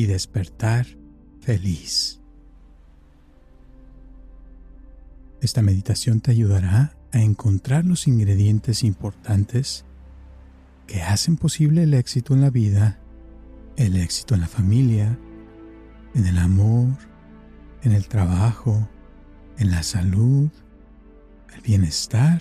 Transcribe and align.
y 0.00 0.06
despertar 0.06 0.86
feliz. 1.40 2.20
Esta 5.42 5.60
meditación 5.60 6.22
te 6.22 6.30
ayudará 6.30 6.96
a 7.12 7.20
encontrar 7.20 7.84
los 7.84 8.08
ingredientes 8.08 8.82
importantes 8.82 9.84
que 10.86 11.02
hacen 11.02 11.36
posible 11.36 11.82
el 11.82 11.92
éxito 11.92 12.32
en 12.32 12.40
la 12.40 12.48
vida, 12.48 12.98
el 13.76 13.96
éxito 13.96 14.34
en 14.34 14.40
la 14.40 14.48
familia, 14.48 15.18
en 16.14 16.26
el 16.26 16.38
amor, 16.38 16.96
en 17.82 17.92
el 17.92 18.08
trabajo, 18.08 18.88
en 19.58 19.70
la 19.70 19.82
salud, 19.82 20.48
el 21.54 21.60
bienestar 21.60 22.40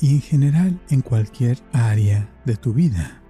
y 0.00 0.14
en 0.14 0.22
general 0.22 0.80
en 0.88 1.02
cualquier 1.02 1.58
área 1.72 2.26
de 2.46 2.56
tu 2.56 2.72
vida. 2.72 3.20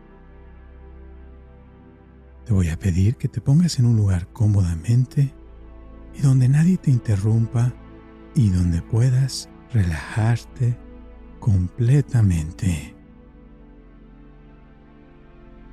Te 2.45 2.53
voy 2.53 2.69
a 2.69 2.79
pedir 2.79 3.17
que 3.17 3.29
te 3.29 3.41
pongas 3.41 3.79
en 3.79 3.87
un 3.87 3.97
lugar 3.97 4.29
cómodamente 4.33 5.33
y 6.15 6.21
donde 6.21 6.49
nadie 6.49 6.77
te 6.77 6.91
interrumpa 6.91 7.73
y 8.35 8.51
donde 8.51 8.83
puedas 8.83 9.49
relajarte 9.73 10.77
completamente. 11.41 12.95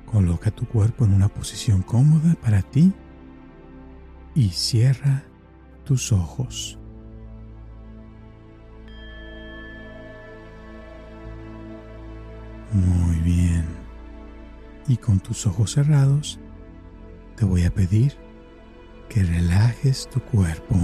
Coloca 0.06 0.50
tu 0.50 0.66
cuerpo 0.66 1.04
en 1.04 1.12
una 1.12 1.28
posición 1.28 1.82
cómoda 1.82 2.34
para 2.40 2.62
ti 2.62 2.92
y 4.34 4.48
cierra 4.48 5.24
tus 5.84 6.10
ojos. 6.10 6.78
Muy 12.72 13.16
bien. 13.20 13.66
Y 14.88 14.96
con 14.96 15.20
tus 15.20 15.46
ojos 15.46 15.72
cerrados, 15.72 16.40
te 17.42 17.46
voy 17.46 17.64
a 17.64 17.74
pedir 17.74 18.12
que 19.08 19.20
relajes 19.24 20.08
tu 20.12 20.20
cuerpo. 20.20 20.76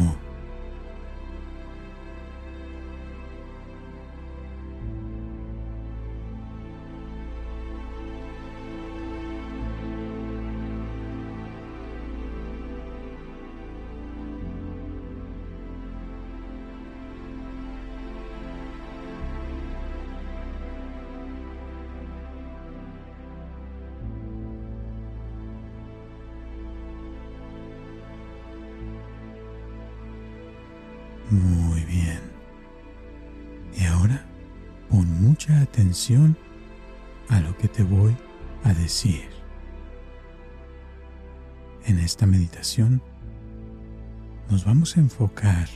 A 37.29 37.41
lo 37.41 37.57
que 37.57 37.67
te 37.67 37.83
voy 37.83 38.17
a 38.63 38.73
decir. 38.73 39.29
En 41.87 41.99
esta 41.99 42.25
meditación 42.25 43.03
nos 44.49 44.65
vamos 44.65 44.97
a 44.97 45.01
enfocar 45.01 45.69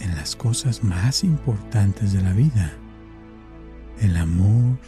en 0.00 0.16
las 0.16 0.34
cosas 0.34 0.82
más 0.82 1.22
importantes 1.22 2.12
de 2.12 2.22
la 2.22 2.32
vida. 2.32 2.72
El 4.00 4.16
amor, 4.16 4.78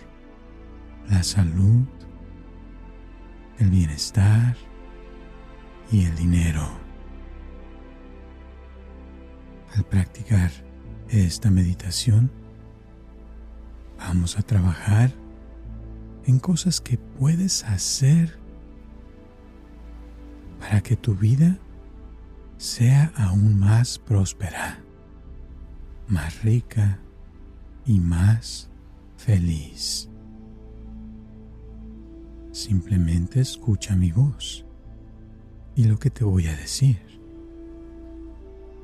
la 1.08 1.22
salud, 1.22 1.84
el 3.60 3.70
bienestar 3.70 4.56
y 5.92 6.04
el 6.04 6.16
dinero. 6.16 6.68
Al 9.76 9.84
practicar 9.84 10.50
esta 11.08 11.48
meditación, 11.48 12.41
vamos 14.06 14.38
a 14.38 14.42
trabajar 14.42 15.12
en 16.24 16.38
cosas 16.38 16.80
que 16.80 16.98
puedes 16.98 17.64
hacer 17.64 18.38
para 20.60 20.80
que 20.80 20.96
tu 20.96 21.14
vida 21.14 21.58
sea 22.56 23.12
aún 23.16 23.58
más 23.58 23.98
próspera, 23.98 24.80
más 26.08 26.42
rica 26.42 27.00
y 27.84 27.98
más 27.98 28.70
feliz. 29.16 30.08
Simplemente 32.52 33.40
escucha 33.40 33.96
mi 33.96 34.12
voz 34.12 34.64
y 35.74 35.84
lo 35.84 35.98
que 35.98 36.10
te 36.10 36.24
voy 36.24 36.46
a 36.46 36.56
decir. 36.56 37.00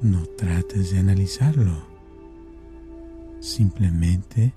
No 0.00 0.24
trates 0.26 0.92
de 0.92 1.00
analizarlo. 1.00 1.86
Simplemente 3.40 4.54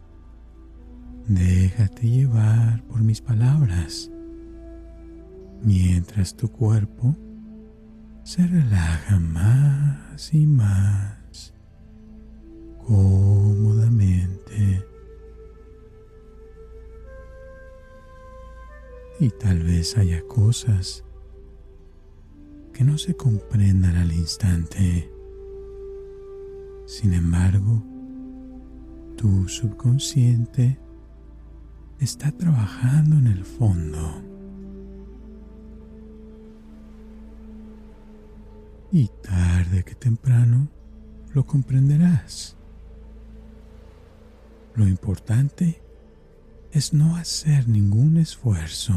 déjate 1.27 2.09
llevar 2.09 2.83
por 2.83 3.01
mis 3.01 3.21
palabras 3.21 4.11
mientras 5.63 6.35
tu 6.35 6.49
cuerpo 6.49 7.15
se 8.23 8.45
relaja 8.47 9.19
más 9.19 10.33
y 10.33 10.45
más 10.45 11.53
cómodamente. 12.85 14.85
Y 19.19 19.29
tal 19.29 19.63
vez 19.63 19.97
haya 19.97 20.21
cosas 20.27 21.03
que 22.73 22.83
no 22.83 22.97
se 22.97 23.15
comprendan 23.15 23.95
al 23.95 24.11
instante. 24.11 25.09
Sin 26.87 27.13
embargo, 27.13 27.83
tu 29.15 29.47
subconsciente 29.47 30.79
está 32.01 32.31
trabajando 32.31 33.17
en 33.17 33.27
el 33.27 33.45
fondo. 33.45 34.23
Y 38.91 39.07
tarde 39.21 39.83
que 39.83 39.93
temprano 39.93 40.67
lo 41.33 41.45
comprenderás. 41.45 42.57
Lo 44.75 44.87
importante 44.87 45.79
es 46.71 46.91
no 46.91 47.15
hacer 47.15 47.69
ningún 47.69 48.17
esfuerzo 48.17 48.95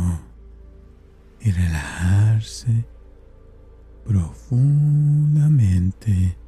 y 1.40 1.50
relajarse 1.50 2.86
profundamente 4.04 6.38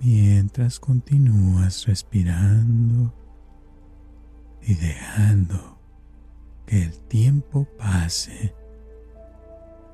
mientras 0.00 0.80
continúas 0.80 1.86
respirando 1.86 3.14
y 4.62 4.74
dejando 4.74 5.78
que 6.66 6.82
el 6.82 6.98
tiempo 7.08 7.66
pase 7.78 8.54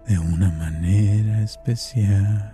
de 0.07 0.19
una 0.19 0.51
manera 0.51 1.43
especial. 1.43 2.53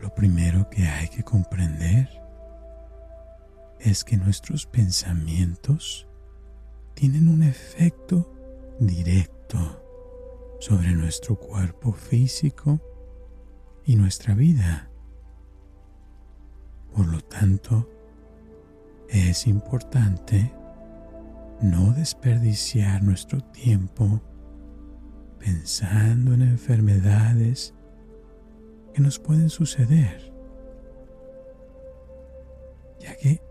Lo 0.00 0.12
primero 0.14 0.68
que 0.68 0.86
hay 0.86 1.08
que 1.08 1.22
comprender 1.22 2.08
es 3.78 4.04
que 4.04 4.16
nuestros 4.16 4.66
pensamientos 4.66 6.08
tienen 6.94 7.28
un 7.28 7.42
efecto 7.42 8.32
directo 8.78 9.82
sobre 10.60 10.92
nuestro 10.92 11.36
cuerpo 11.36 11.92
físico 11.92 12.80
y 13.84 13.96
nuestra 13.96 14.34
vida. 14.34 14.90
Por 16.94 17.06
lo 17.06 17.20
tanto, 17.20 17.88
es 19.08 19.46
importante 19.46 20.52
no 21.60 21.92
desperdiciar 21.92 23.02
nuestro 23.02 23.40
tiempo 23.40 24.20
pensando 25.38 26.34
en 26.34 26.42
enfermedades 26.42 27.74
que 28.94 29.02
nos 29.02 29.18
pueden 29.18 29.50
suceder, 29.50 30.32
ya 33.00 33.16
que 33.16 33.42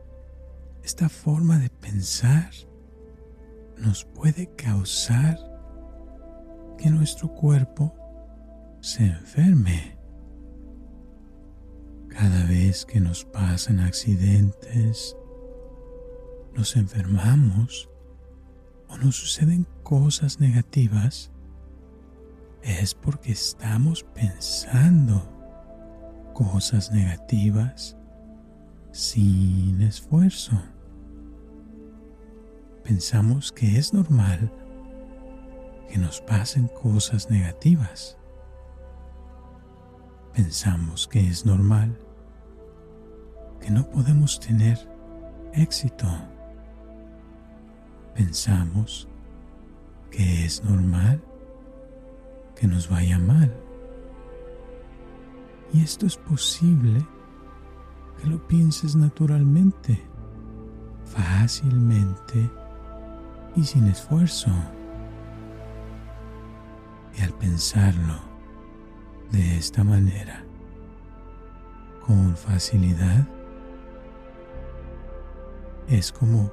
esta 0.83 1.09
forma 1.09 1.59
de 1.59 1.69
pensar 1.69 2.51
nos 3.81 4.05
puede 4.05 4.55
causar 4.55 5.39
que 6.77 6.89
nuestro 6.89 7.33
cuerpo 7.33 7.93
se 8.79 9.05
enferme. 9.07 9.97
Cada 12.09 12.45
vez 12.45 12.85
que 12.85 12.99
nos 12.99 13.25
pasan 13.25 13.79
accidentes, 13.79 15.15
nos 16.53 16.75
enfermamos 16.75 17.89
o 18.87 18.97
nos 18.97 19.15
suceden 19.15 19.65
cosas 19.83 20.39
negativas, 20.39 21.31
es 22.61 22.93
porque 22.93 23.31
estamos 23.31 24.03
pensando 24.13 25.27
cosas 26.33 26.91
negativas 26.91 27.97
sin 28.91 29.81
esfuerzo. 29.81 30.61
Pensamos 32.91 33.53
que 33.53 33.77
es 33.77 33.93
normal 33.93 34.51
que 35.87 35.97
nos 35.97 36.19
pasen 36.19 36.67
cosas 36.67 37.29
negativas. 37.29 38.17
Pensamos 40.33 41.07
que 41.07 41.25
es 41.25 41.45
normal 41.45 41.97
que 43.61 43.71
no 43.71 43.89
podemos 43.89 44.41
tener 44.41 44.77
éxito. 45.53 46.05
Pensamos 48.13 49.07
que 50.09 50.43
es 50.43 50.61
normal 50.61 51.23
que 52.57 52.67
nos 52.67 52.89
vaya 52.89 53.17
mal. 53.19 53.55
Y 55.71 55.81
esto 55.81 56.05
es 56.05 56.17
posible 56.17 57.07
que 58.19 58.27
lo 58.27 58.45
pienses 58.49 58.97
naturalmente, 58.97 59.97
fácilmente 61.05 62.51
y 63.55 63.63
sin 63.63 63.87
esfuerzo. 63.87 64.51
Y 67.17 67.21
al 67.21 67.33
pensarlo 67.33 68.15
de 69.31 69.57
esta 69.57 69.83
manera, 69.83 70.43
con 72.05 72.35
facilidad, 72.35 73.27
es 75.87 76.11
como 76.11 76.51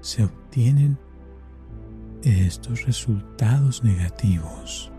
se 0.00 0.24
obtienen 0.24 0.98
estos 2.22 2.84
resultados 2.84 3.84
negativos. 3.84 4.90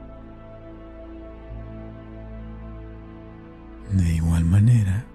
De 3.92 4.16
igual 4.16 4.44
manera, 4.44 5.06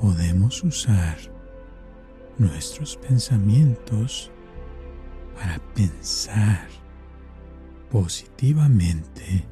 podemos 0.00 0.62
usar 0.64 1.31
nuestros 2.38 2.96
pensamientos 2.96 4.30
para 5.36 5.58
pensar 5.74 6.68
positivamente 7.90 9.44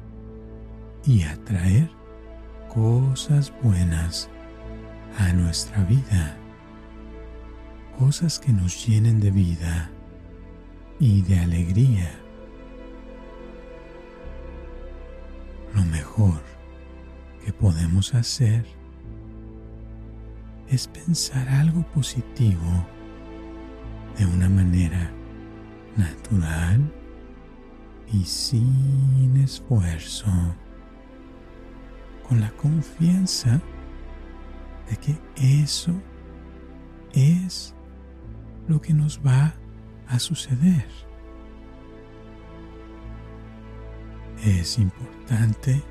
y 1.05 1.23
atraer 1.23 1.89
cosas 2.73 3.51
buenas 3.61 4.29
a 5.17 5.33
nuestra 5.33 5.83
vida, 5.83 6.37
cosas 7.99 8.39
que 8.39 8.51
nos 8.51 8.87
llenen 8.87 9.19
de 9.19 9.31
vida 9.31 9.91
y 10.99 11.21
de 11.21 11.39
alegría. 11.39 12.11
Lo 15.75 15.83
mejor 15.85 16.41
que 17.43 17.53
podemos 17.53 18.13
hacer 18.13 18.65
es 20.71 20.87
pensar 20.87 21.47
algo 21.49 21.83
positivo 21.93 22.87
de 24.17 24.25
una 24.25 24.47
manera 24.47 25.11
natural 25.97 26.89
y 28.13 28.23
sin 28.23 29.35
esfuerzo, 29.37 30.31
con 32.27 32.39
la 32.39 32.49
confianza 32.51 33.61
de 34.89 34.97
que 34.97 35.17
eso 35.35 35.93
es 37.13 37.75
lo 38.69 38.81
que 38.81 38.93
nos 38.93 39.19
va 39.25 39.53
a 40.07 40.19
suceder. 40.19 40.87
Es 44.41 44.77
importante 44.77 45.83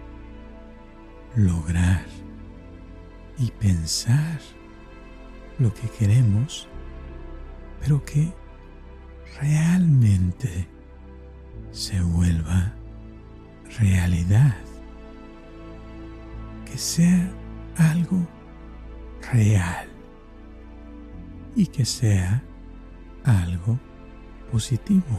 lograr 1.36 2.06
y 3.38 3.50
pensar 3.52 4.40
lo 5.60 5.72
que 5.74 5.88
queremos, 5.90 6.66
pero 7.80 8.02
que 8.04 8.32
realmente 9.40 10.66
se 11.70 12.00
vuelva 12.00 12.72
realidad, 13.78 14.56
que 16.64 16.78
sea 16.78 17.30
algo 17.76 18.26
real 19.32 19.88
y 21.54 21.66
que 21.66 21.84
sea 21.84 22.42
algo 23.24 23.78
positivo. 24.50 25.18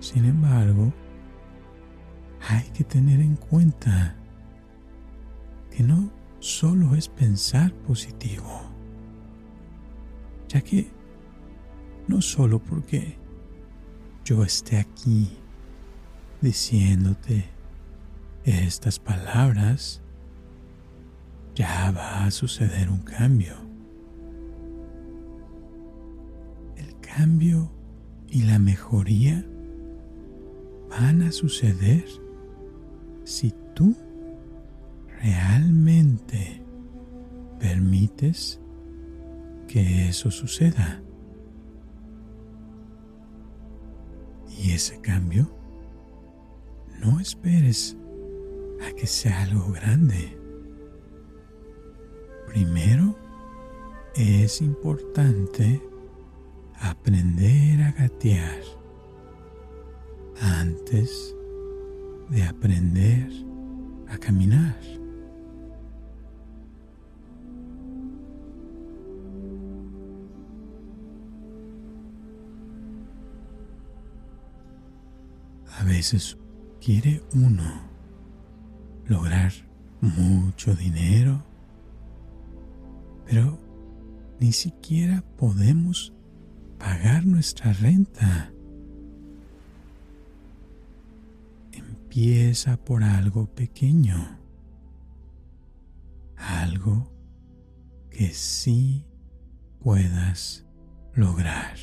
Sin 0.00 0.24
embargo, 0.26 0.92
hay 2.48 2.64
que 2.70 2.84
tener 2.84 3.20
en 3.20 3.36
cuenta 3.36 4.16
que 5.70 5.82
no 5.82 6.10
solo 6.44 6.94
es 6.94 7.08
pensar 7.08 7.72
positivo, 7.72 8.60
ya 10.46 10.60
que 10.60 10.90
no 12.06 12.20
solo 12.20 12.58
porque 12.62 13.16
yo 14.26 14.42
esté 14.42 14.76
aquí 14.76 15.38
diciéndote 16.42 17.46
estas 18.44 18.98
palabras, 18.98 20.02
ya 21.54 21.90
va 21.92 22.26
a 22.26 22.30
suceder 22.30 22.90
un 22.90 23.00
cambio. 23.00 23.54
El 26.76 26.94
cambio 27.00 27.72
y 28.28 28.42
la 28.42 28.58
mejoría 28.58 29.46
van 30.90 31.22
a 31.22 31.32
suceder 31.32 32.04
si 33.24 33.54
tú 33.74 33.96
realmente 35.24 36.62
permites 37.58 38.60
que 39.66 40.08
eso 40.08 40.30
suceda. 40.30 41.02
Y 44.62 44.72
ese 44.72 45.00
cambio, 45.00 45.48
no 47.00 47.20
esperes 47.20 47.96
a 48.86 48.92
que 48.92 49.06
sea 49.06 49.42
algo 49.42 49.72
grande. 49.72 50.38
Primero, 52.46 53.16
es 54.14 54.60
importante 54.60 55.82
aprender 56.74 57.80
a 57.80 57.92
gatear 57.92 58.60
antes 60.38 61.34
de 62.28 62.42
aprender 62.42 63.30
a 64.08 64.18
caminar. 64.18 64.76
A 75.84 75.86
veces 75.86 76.38
quiere 76.80 77.22
uno 77.34 77.82
lograr 79.06 79.52
mucho 80.00 80.74
dinero, 80.74 81.44
pero 83.26 83.58
ni 84.40 84.52
siquiera 84.52 85.22
podemos 85.36 86.14
pagar 86.78 87.26
nuestra 87.26 87.74
renta. 87.74 88.50
Empieza 91.72 92.78
por 92.78 93.04
algo 93.04 93.44
pequeño, 93.44 94.38
algo 96.34 97.12
que 98.08 98.32
sí 98.32 99.04
puedas 99.80 100.64
lograr. 101.12 101.76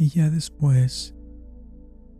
Y 0.00 0.08
ya 0.08 0.30
después 0.30 1.14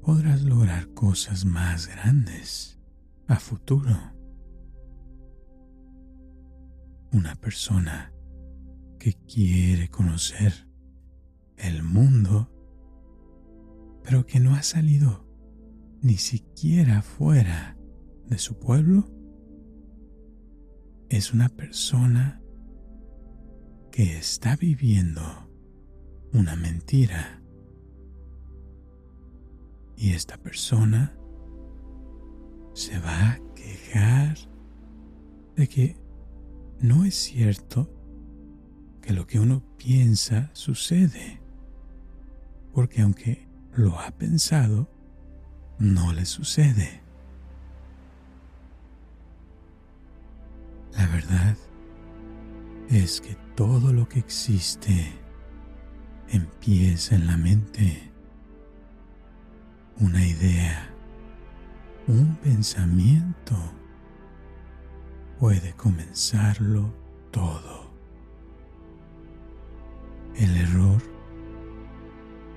podrás 0.03 0.43
lograr 0.43 0.93
cosas 0.93 1.47
más 1.47 1.87
grandes 1.87 2.79
a 3.27 3.37
futuro. 3.41 3.97
Una 7.11 7.37
persona 7.37 8.13
que 8.99 9.15
quiere 9.15 9.89
conocer 9.89 10.69
el 11.57 11.83
mundo, 11.83 12.53
pero 14.05 14.27
que 14.27 14.41
no 14.41 14.55
ha 14.55 14.63
salido 14.63 15.27
ni 16.03 16.19
siquiera 16.19 17.01
fuera 17.01 17.79
de 18.27 18.37
su 18.37 18.59
pueblo, 18.59 19.11
es 21.09 21.33
una 21.33 21.49
persona 21.49 22.43
que 23.91 24.19
está 24.19 24.55
viviendo 24.57 25.23
una 26.35 26.57
mentira. 26.57 27.40
Y 30.01 30.15
esta 30.15 30.39
persona 30.39 31.13
se 32.73 32.99
va 33.01 33.33
a 33.33 33.41
quejar 33.55 34.35
de 35.57 35.69
que 35.69 35.97
no 36.81 37.05
es 37.05 37.15
cierto 37.15 37.87
que 39.03 39.13
lo 39.13 39.27
que 39.27 39.39
uno 39.39 39.63
piensa 39.77 40.49
sucede, 40.55 41.43
porque 42.73 43.03
aunque 43.03 43.47
lo 43.75 44.01
ha 44.01 44.11
pensado, 44.13 44.89
no 45.79 46.15
le 46.15 46.25
sucede. 46.25 47.03
La 50.93 51.07
verdad 51.09 51.59
es 52.89 53.21
que 53.21 53.37
todo 53.55 53.93
lo 53.93 54.09
que 54.09 54.21
existe 54.21 55.13
empieza 56.31 57.17
en 57.17 57.27
la 57.27 57.37
mente. 57.37 58.10
Una 60.01 60.27
idea, 60.27 60.89
un 62.07 62.35
pensamiento 62.37 63.55
puede 65.39 65.75
comenzarlo 65.75 66.91
todo. 67.31 67.91
El 70.37 70.57
error 70.57 71.03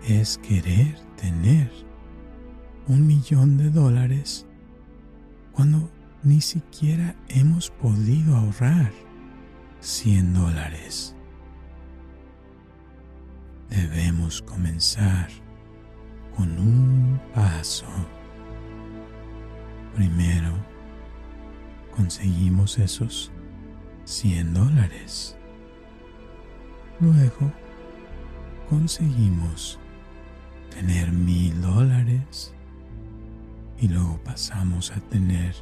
es 0.07 0.37
querer 0.37 0.97
tener 1.17 1.69
un 2.87 3.05
millón 3.05 3.57
de 3.57 3.69
dólares 3.71 4.47
cuando 5.51 5.91
ni 6.23 6.39
siquiera 6.39 7.13
hemos 7.27 7.71
podido 7.71 8.37
ahorrar 8.37 8.93
100 9.81 10.33
dólares. 10.33 11.13
Debemos 13.69 14.41
comenzar 14.43 15.27
con 16.35 16.57
un 16.57 17.12
paso. 17.33 17.85
Primero, 19.95 20.53
conseguimos 21.95 22.79
esos 22.79 23.31
100 24.05 24.53
dólares. 24.53 25.37
Luego, 26.99 27.51
conseguimos 28.69 29.79
tener 30.69 31.11
mil 31.11 31.61
dólares 31.61 32.53
y 33.79 33.87
luego 33.87 34.19
pasamos 34.23 34.91
a 34.91 34.99
tener 35.01 35.53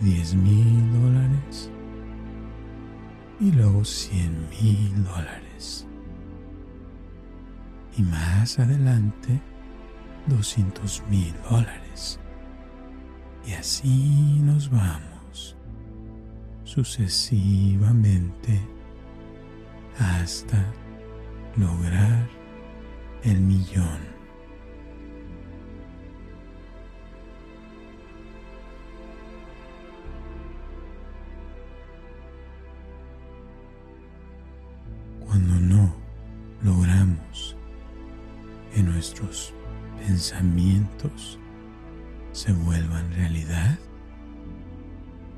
10 0.00 0.34
mil 0.34 0.92
dólares 1.00 1.70
y 3.40 3.52
luego 3.52 3.84
100 3.84 4.48
mil 4.50 5.04
dólares. 5.04 5.86
Y 7.96 8.02
más 8.02 8.58
adelante 8.58 9.40
200 10.28 11.02
mil 11.10 11.34
dólares. 11.50 12.20
Y 13.46 13.52
así 13.52 14.40
nos 14.42 14.70
vamos 14.70 15.56
sucesivamente 16.64 18.60
hasta 19.98 20.64
lograr 21.56 22.28
el 23.24 23.40
millón. 23.40 24.17
Se 42.32 42.52
vuelvan 42.52 43.12
realidad, 43.12 43.78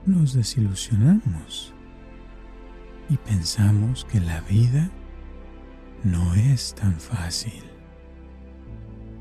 nos 0.07 0.33
desilusionamos 0.33 1.75
y 3.09 3.17
pensamos 3.17 4.05
que 4.07 4.21
la 4.21 4.41
vida 4.43 4.91
no 6.05 6.35
es 6.35 6.75
tan 6.75 6.99
fácil 6.99 7.63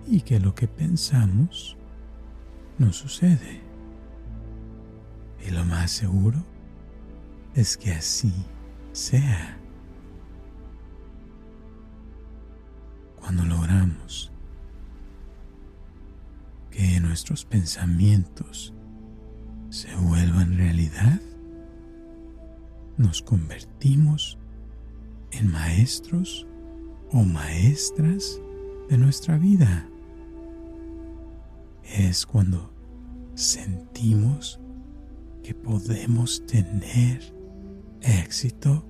y 0.07 0.21
que 0.21 0.39
lo 0.39 0.55
que 0.55 0.67
pensamos 0.67 1.77
no 2.77 2.93
sucede. 2.93 3.61
Y 5.45 5.51
lo 5.51 5.65
más 5.65 5.91
seguro 5.91 6.43
es 7.55 7.77
que 7.77 7.91
así 7.91 8.33
sea. 8.91 9.57
Cuando 13.17 13.45
logramos 13.45 14.31
que 16.79 17.01
nuestros 17.01 17.43
pensamientos 17.43 18.73
se 19.69 19.93
vuelvan 19.97 20.55
realidad, 20.55 21.19
nos 22.95 23.21
convertimos 23.21 24.37
en 25.31 25.51
maestros 25.51 26.47
o 27.11 27.25
maestras 27.25 28.39
de 28.87 28.97
nuestra 28.97 29.37
vida. 29.37 29.89
Es 31.83 32.25
cuando 32.25 32.73
sentimos 33.35 34.57
que 35.43 35.53
podemos 35.53 36.45
tener 36.45 37.21
éxito 37.99 38.87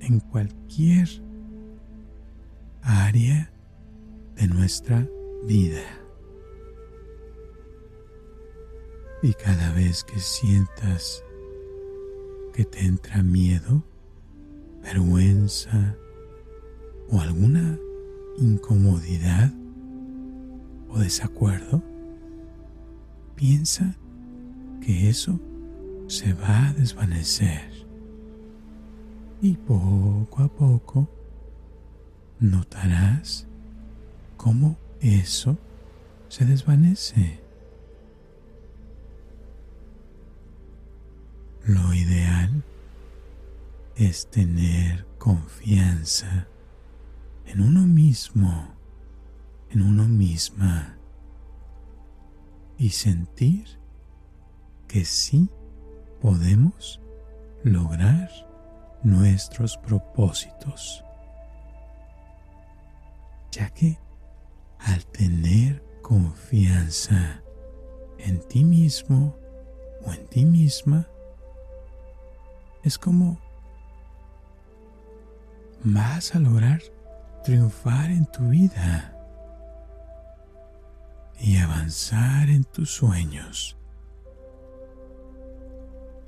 en 0.00 0.20
cualquier 0.20 1.08
área 2.82 3.50
de 4.34 4.46
nuestra 4.46 5.08
vida. 5.46 6.05
Y 9.22 9.32
cada 9.34 9.72
vez 9.72 10.04
que 10.04 10.20
sientas 10.20 11.24
que 12.52 12.64
te 12.64 12.84
entra 12.84 13.22
miedo, 13.22 13.82
vergüenza 14.82 15.96
o 17.10 17.20
alguna 17.20 17.78
incomodidad 18.38 19.52
o 20.88 20.98
desacuerdo, 20.98 21.82
piensa 23.34 23.96
que 24.80 25.08
eso 25.08 25.40
se 26.06 26.32
va 26.34 26.68
a 26.68 26.72
desvanecer. 26.74 27.86
Y 29.42 29.54
poco 29.54 30.42
a 30.42 30.48
poco 30.48 31.08
notarás 32.40 33.46
cómo 34.36 34.76
eso 35.00 35.58
se 36.28 36.44
desvanece. 36.44 37.45
Lo 41.66 41.92
ideal 41.92 42.62
es 43.96 44.30
tener 44.30 45.04
confianza 45.18 46.46
en 47.44 47.60
uno 47.60 47.88
mismo, 47.88 48.68
en 49.70 49.82
uno 49.82 50.06
misma 50.06 50.96
y 52.78 52.90
sentir 52.90 53.80
que 54.86 55.04
sí 55.04 55.50
podemos 56.20 57.00
lograr 57.64 58.30
nuestros 59.02 59.76
propósitos, 59.76 61.02
ya 63.50 63.70
que 63.70 63.98
al 64.78 65.04
tener 65.06 65.82
confianza 66.00 67.42
en 68.18 68.38
ti 68.46 68.62
mismo 68.62 69.34
o 70.04 70.12
en 70.12 70.28
ti 70.28 70.44
misma, 70.44 71.08
es 72.86 72.98
como 72.98 73.40
vas 75.82 76.36
a 76.36 76.38
lograr 76.38 76.80
triunfar 77.42 78.12
en 78.12 78.26
tu 78.26 78.48
vida 78.48 79.12
y 81.40 81.56
avanzar 81.56 82.48
en 82.48 82.62
tus 82.62 82.90
sueños. 82.90 83.76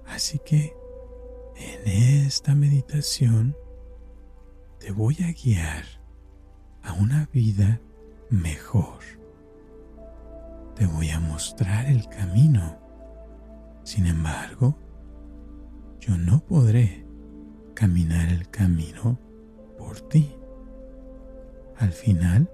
Así 0.09 0.41
que 0.41 0.75
en 1.57 2.25
esta 2.27 2.57
meditación 2.57 3.57
te 4.81 4.91
voy 4.91 5.17
a 5.23 5.33
guiar 5.33 5.85
a 6.83 6.93
una 6.95 7.29
vida 7.33 7.81
mejor. 8.31 8.99
Te 10.75 10.87
voy 10.87 11.11
a 11.11 11.21
mostrar 11.21 11.87
el 11.87 12.09
camino. 12.09 12.79
Sin 13.85 14.07
embargo, 14.07 14.77
yo 16.09 16.17
no 16.17 16.41
podré 16.41 17.05
caminar 17.75 18.33
el 18.33 18.49
camino 18.49 19.19
por 19.77 20.01
ti. 20.01 20.35
Al 21.77 21.93
final, 21.93 22.51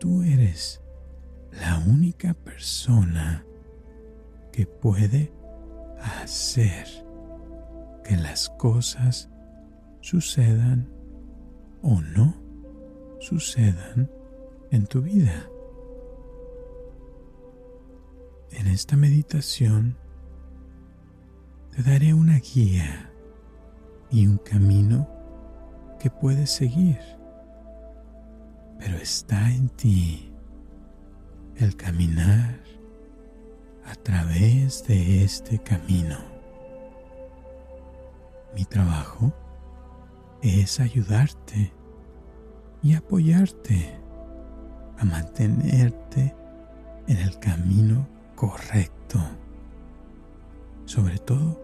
tú 0.00 0.22
eres 0.22 0.82
la 1.52 1.78
única 1.86 2.34
persona 2.34 3.46
que 4.50 4.66
puede 4.66 5.32
hacer 6.22 6.86
que 8.02 8.16
las 8.16 8.48
cosas 8.48 9.30
sucedan 10.00 10.88
o 11.82 12.00
no 12.00 12.34
sucedan 13.20 14.10
en 14.72 14.86
tu 14.86 15.02
vida. 15.02 15.48
En 18.50 18.66
esta 18.66 18.96
meditación 18.96 19.96
te 21.74 21.82
daré 21.82 22.14
una 22.14 22.38
guía 22.38 23.10
y 24.08 24.28
un 24.28 24.38
camino 24.38 25.08
que 25.98 26.08
puedes 26.08 26.50
seguir, 26.50 27.00
pero 28.78 28.96
está 28.96 29.50
en 29.50 29.68
ti 29.70 30.32
el 31.56 31.74
caminar 31.74 32.60
a 33.86 33.94
través 33.96 34.86
de 34.86 35.24
este 35.24 35.58
camino. 35.58 36.18
Mi 38.54 38.64
trabajo 38.64 39.32
es 40.42 40.78
ayudarte 40.78 41.72
y 42.84 42.94
apoyarte 42.94 43.98
a 44.98 45.04
mantenerte 45.04 46.36
en 47.08 47.16
el 47.16 47.36
camino 47.40 48.06
correcto. 48.36 49.18
Sobre 50.84 51.18
todo 51.18 51.60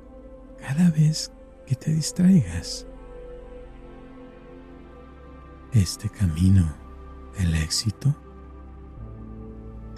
cada 0.58 0.90
vez 0.90 1.32
que 1.66 1.74
te 1.74 1.92
distraigas. 1.92 2.86
Este 5.72 6.08
camino 6.08 6.68
del 7.38 7.54
éxito 7.54 8.14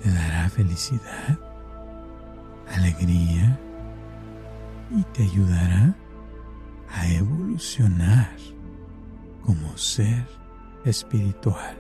te 0.03 0.11
dará 0.11 0.49
felicidad, 0.51 1.39
alegría 2.69 3.59
y 4.91 5.03
te 5.15 5.23
ayudará 5.23 5.97
a 6.91 7.09
evolucionar 7.09 8.37
como 9.43 9.77
ser 9.77 10.27
espiritual. 10.85 11.77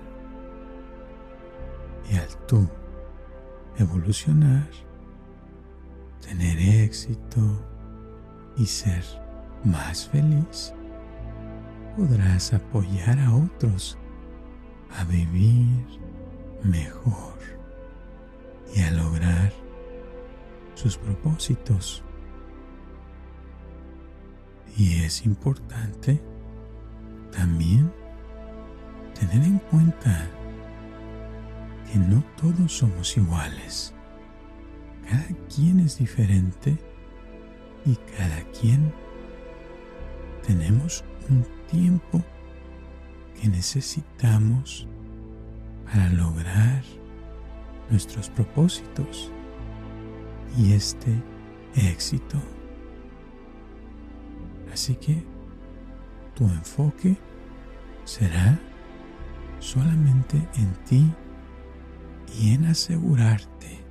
Y 2.10 2.16
al 2.16 2.46
tú 2.46 2.68
evolucionar, 3.78 4.68
tener 6.22 6.58
éxito 6.58 7.40
y 8.56 8.66
ser 8.66 9.04
más 9.64 10.08
feliz, 10.08 10.72
podrás 11.96 12.52
apoyar 12.52 13.18
a 13.18 13.34
otros 13.34 13.98
a 14.98 15.04
vivir 15.04 15.84
mejor 16.62 17.38
y 18.74 18.82
a 18.82 18.90
lograr 18.92 19.52
sus 20.74 20.96
propósitos. 20.96 22.02
Y 24.76 25.02
es 25.02 25.26
importante 25.26 26.22
también 27.30 27.92
tener 29.18 29.44
en 29.44 29.58
cuenta 29.58 30.28
que 31.90 31.98
no 31.98 32.24
todos 32.40 32.72
somos 32.72 33.16
iguales. 33.16 33.94
Cada 35.12 35.28
quien 35.54 35.80
es 35.80 35.98
diferente 35.98 36.78
y 37.84 37.96
cada 38.16 38.40
quien 38.58 38.90
tenemos 40.46 41.04
un 41.28 41.44
tiempo 41.70 42.22
que 43.38 43.46
necesitamos 43.46 44.88
para 45.84 46.08
lograr 46.08 46.82
nuestros 47.90 48.30
propósitos 48.30 49.30
y 50.56 50.72
este 50.72 51.22
éxito. 51.74 52.38
Así 54.72 54.94
que 54.94 55.22
tu 56.34 56.44
enfoque 56.44 57.18
será 58.06 58.58
solamente 59.60 60.38
en 60.54 60.72
ti 60.86 61.12
y 62.40 62.54
en 62.54 62.64
asegurarte 62.64 63.81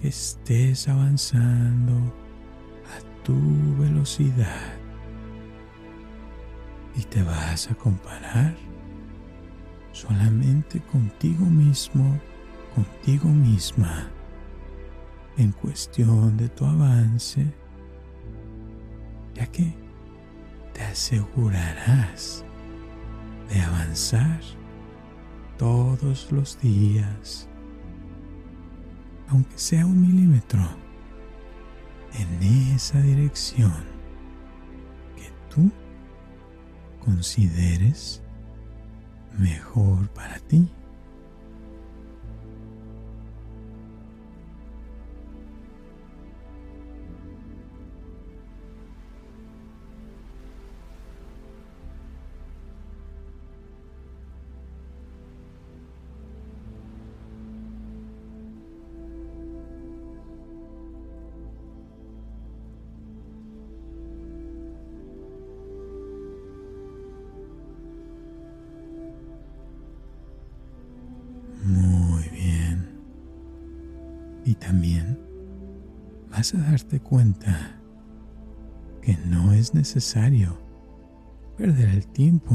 que 0.00 0.08
estés 0.08 0.88
avanzando 0.88 1.92
a 2.94 3.22
tu 3.24 3.76
velocidad. 3.78 4.74
Y 6.96 7.02
te 7.02 7.22
vas 7.22 7.70
a 7.70 7.74
comparar 7.74 8.56
solamente 9.92 10.80
contigo 10.80 11.44
mismo, 11.44 12.18
contigo 12.74 13.28
misma, 13.28 14.10
en 15.36 15.52
cuestión 15.52 16.36
de 16.36 16.48
tu 16.48 16.64
avance, 16.64 17.46
ya 19.34 19.46
que 19.46 19.74
te 20.72 20.82
asegurarás 20.82 22.44
de 23.50 23.60
avanzar 23.60 24.40
todos 25.58 26.30
los 26.32 26.58
días, 26.60 27.48
aunque 29.28 29.58
sea 29.58 29.86
un 29.86 30.00
milímetro, 30.00 30.60
en 32.18 32.74
esa 32.74 33.00
dirección 33.00 33.72
que 35.16 35.30
tú 35.54 35.70
consideres 37.04 38.22
mejor 39.38 40.08
para 40.10 40.38
ti. 40.40 40.68
A 76.54 76.58
darte 76.58 77.00
cuenta 77.00 77.80
que 79.02 79.16
no 79.26 79.52
es 79.52 79.74
necesario 79.74 80.56
perder 81.56 81.88
el 81.88 82.06
tiempo, 82.06 82.54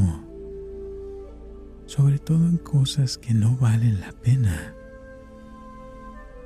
sobre 1.84 2.18
todo 2.18 2.46
en 2.48 2.56
cosas 2.56 3.18
que 3.18 3.34
no 3.34 3.56
valen 3.56 4.00
la 4.00 4.12
pena, 4.12 4.74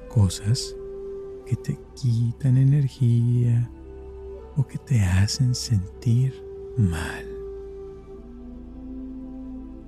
cosas 0.09 0.74
que 1.44 1.54
te 1.56 1.78
quitan 1.94 2.56
energía 2.56 3.70
o 4.56 4.66
que 4.66 4.78
te 4.78 5.00
hacen 5.02 5.54
sentir 5.54 6.35
mal. 6.76 7.24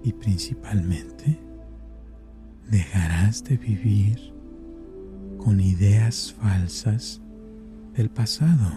Y 0.04 0.12
principalmente 0.12 1.40
dejarás 2.70 3.42
de 3.42 3.56
vivir 3.56 4.32
con 5.38 5.58
ideas 5.60 6.34
falsas 6.34 7.20
del 7.98 8.10
pasado. 8.10 8.70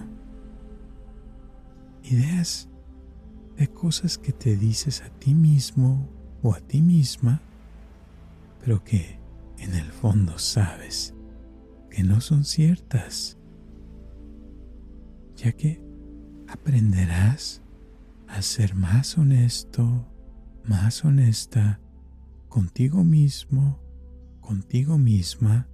Ideas 2.03 2.67
de 3.55 3.67
cosas 3.67 4.17
que 4.17 4.34
te 4.34 4.57
dices 4.57 5.03
a 5.03 5.10
ti 5.10 5.36
mismo 5.36 6.10
o 6.41 6.55
a 6.55 6.60
ti 6.60 6.81
misma, 6.81 7.39
pero 8.60 8.84
que 8.84 9.19
en 9.60 9.75
el 9.75 9.91
fondo 9.91 10.39
sabes 10.39 11.13
que 11.91 12.03
no 12.03 12.19
son 12.19 12.45
ciertas, 12.45 13.38
ya 15.36 15.51
que 15.51 15.84
aprenderás 16.47 17.62
a 18.27 18.41
ser 18.41 18.73
más 18.73 19.19
honesto, 19.19 20.07
más 20.65 21.05
honesta 21.05 21.79
contigo 22.49 23.03
mismo, 23.03 23.79
contigo 24.39 24.97
misma, 24.97 25.67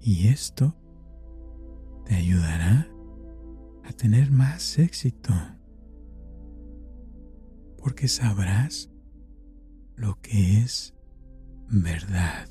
y 0.00 0.26
esto 0.28 0.74
te 2.08 2.14
ayudará 2.14 2.88
a 3.84 3.92
tener 3.92 4.30
más 4.30 4.78
éxito, 4.78 5.34
porque 7.76 8.08
sabrás 8.08 8.90
lo 9.94 10.18
que 10.22 10.60
es 10.60 10.94
verdad 11.68 12.48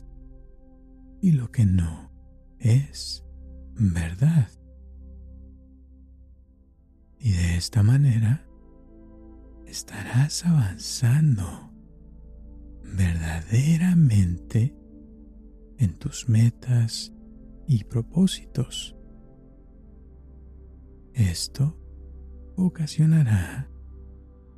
y 1.21 1.31
lo 1.31 1.51
que 1.51 1.65
no 1.65 2.11
es 2.59 3.25
verdad. 3.73 4.47
Y 7.19 7.31
de 7.31 7.57
esta 7.57 7.81
manera 7.81 8.47
estarás 9.65 10.45
avanzando 10.45 11.71
verdaderamente 12.83 14.77
en 15.79 15.97
tus 15.97 16.29
metas 16.29 17.11
y 17.67 17.85
propósitos. 17.85 18.96
Esto 21.17 21.75
ocasionará 22.57 23.67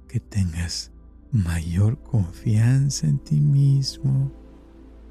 que 0.10 0.20
tengas 0.20 0.92
mayor 1.32 2.04
confianza 2.04 3.08
en 3.08 3.20
ti 3.20 3.40
mismo, 3.40 4.30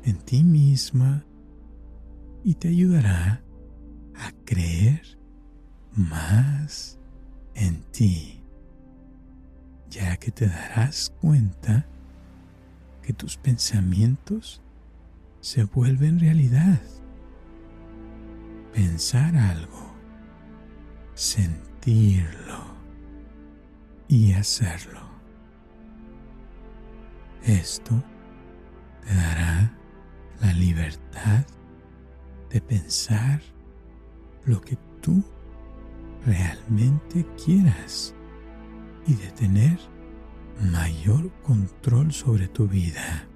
en 0.04 0.18
ti 0.18 0.44
misma, 0.44 1.24
y 2.44 2.54
te 2.54 2.68
ayudará 2.68 3.42
a 4.14 4.32
creer 4.44 5.18
más 5.94 6.98
en 7.54 7.82
ti, 7.92 8.42
ya 9.88 10.18
que 10.18 10.30
te 10.30 10.48
darás 10.48 11.14
cuenta 11.18 11.86
que 13.00 13.14
tus 13.14 13.38
pensamientos 13.38 14.60
se 15.40 15.64
vuelven 15.64 16.20
realidad. 16.20 16.82
Pensar 18.74 19.34
algo, 19.34 19.87
sentirlo 21.18 22.76
y 24.06 24.32
hacerlo. 24.34 25.00
Esto 27.42 28.00
te 29.04 29.14
dará 29.16 29.76
la 30.40 30.52
libertad 30.52 31.44
de 32.50 32.60
pensar 32.60 33.42
lo 34.44 34.60
que 34.60 34.78
tú 35.00 35.24
realmente 36.24 37.26
quieras 37.44 38.14
y 39.04 39.14
de 39.14 39.32
tener 39.32 39.76
mayor 40.70 41.32
control 41.42 42.12
sobre 42.12 42.46
tu 42.46 42.68
vida. 42.68 43.27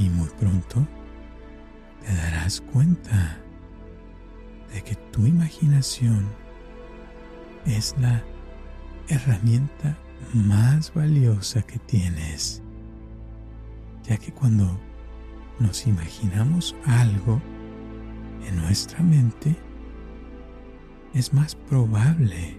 Y 0.00 0.08
muy 0.08 0.28
pronto 0.40 0.86
te 2.02 2.14
darás 2.14 2.62
cuenta 2.72 3.38
de 4.72 4.80
que 4.82 4.94
tu 4.94 5.26
imaginación 5.26 6.26
es 7.66 7.94
la 8.00 8.24
herramienta 9.08 9.98
más 10.32 10.94
valiosa 10.94 11.60
que 11.62 11.78
tienes, 11.80 12.62
ya 14.04 14.16
que 14.16 14.32
cuando 14.32 14.80
nos 15.58 15.86
imaginamos 15.86 16.74
algo 16.86 17.42
en 18.48 18.56
nuestra 18.56 19.00
mente, 19.00 19.54
es 21.12 21.34
más 21.34 21.54
probable 21.54 22.58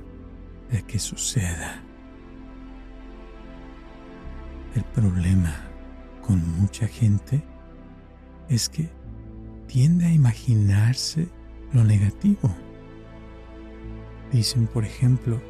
de 0.70 0.84
que 0.84 1.00
suceda. 1.00 1.82
El 4.76 4.84
problema 4.84 5.71
con 6.32 6.62
mucha 6.62 6.88
gente 6.88 7.44
es 8.48 8.70
que 8.70 8.90
tiende 9.68 10.06
a 10.06 10.14
imaginarse 10.14 11.28
lo 11.74 11.84
negativo. 11.84 12.50
Dicen, 14.32 14.66
por 14.68 14.86
ejemplo, 14.86 15.42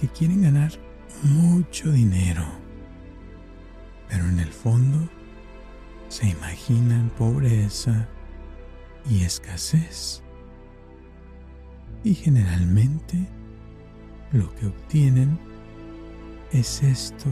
que 0.00 0.08
quieren 0.08 0.42
ganar 0.42 0.72
mucho 1.22 1.92
dinero, 1.92 2.44
pero 4.08 4.24
en 4.24 4.40
el 4.40 4.50
fondo 4.50 4.98
se 6.08 6.28
imaginan 6.28 7.08
pobreza 7.10 8.08
y 9.08 9.22
escasez. 9.22 10.24
Y 12.02 12.14
generalmente 12.14 13.28
lo 14.32 14.52
que 14.56 14.66
obtienen 14.66 15.38
es 16.50 16.82
esto 16.82 17.26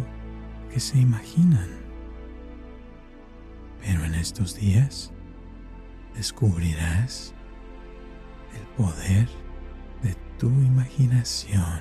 que 0.73 0.79
se 0.79 1.01
imaginan. 1.01 1.82
Pero 3.83 4.05
en 4.05 4.15
estos 4.15 4.55
días 4.57 5.13
descubrirás 6.15 7.35
el 8.55 8.67
poder 8.77 9.29
de 10.03 10.15
tu 10.39 10.49
imaginación. 10.49 11.81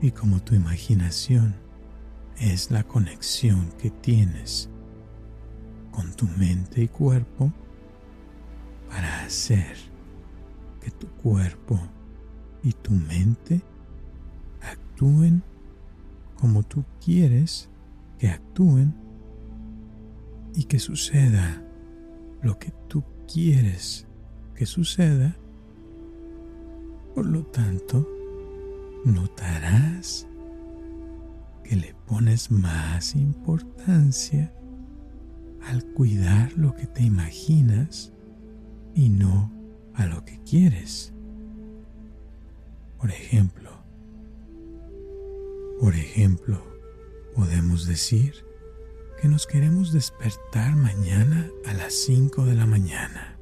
Y 0.00 0.10
como 0.10 0.42
tu 0.42 0.54
imaginación 0.54 1.56
es 2.38 2.70
la 2.70 2.84
conexión 2.84 3.72
que 3.78 3.90
tienes 3.90 4.68
con 5.90 6.12
tu 6.14 6.26
mente 6.36 6.82
y 6.82 6.88
cuerpo 6.88 7.50
para 8.90 9.24
hacer 9.24 9.76
que 10.80 10.90
tu 10.90 11.08
cuerpo 11.08 11.80
y 12.62 12.72
tu 12.72 12.92
mente 12.92 13.62
actúen 14.60 15.42
como 16.38 16.62
tú 16.62 16.84
quieres 17.02 17.70
que 18.18 18.28
actúen 18.28 19.05
y 20.56 20.64
que 20.64 20.80
suceda 20.80 21.62
lo 22.42 22.58
que 22.58 22.72
tú 22.88 23.04
quieres 23.32 24.06
que 24.56 24.66
suceda, 24.66 25.36
por 27.14 27.26
lo 27.26 27.44
tanto, 27.44 28.08
notarás 29.04 30.26
que 31.62 31.76
le 31.76 31.94
pones 32.06 32.50
más 32.50 33.14
importancia 33.14 34.52
al 35.62 35.84
cuidar 35.92 36.52
lo 36.56 36.74
que 36.74 36.86
te 36.86 37.02
imaginas 37.02 38.12
y 38.94 39.10
no 39.10 39.52
a 39.94 40.06
lo 40.06 40.24
que 40.24 40.40
quieres. 40.42 41.12
Por 42.98 43.10
ejemplo, 43.10 43.70
por 45.80 45.94
ejemplo, 45.94 46.62
podemos 47.34 47.86
decir 47.86 48.45
que 49.20 49.28
nos 49.28 49.46
queremos 49.46 49.92
despertar 49.92 50.76
mañana 50.76 51.48
a 51.64 51.74
las 51.74 51.94
5 51.94 52.44
de 52.44 52.54
la 52.54 52.66
mañana. 52.66 53.38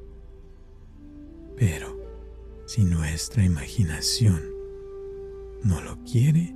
Pero 1.57 1.99
si 2.65 2.83
nuestra 2.83 3.43
imaginación 3.43 4.41
no 5.63 5.81
lo 5.81 6.03
quiere, 6.03 6.55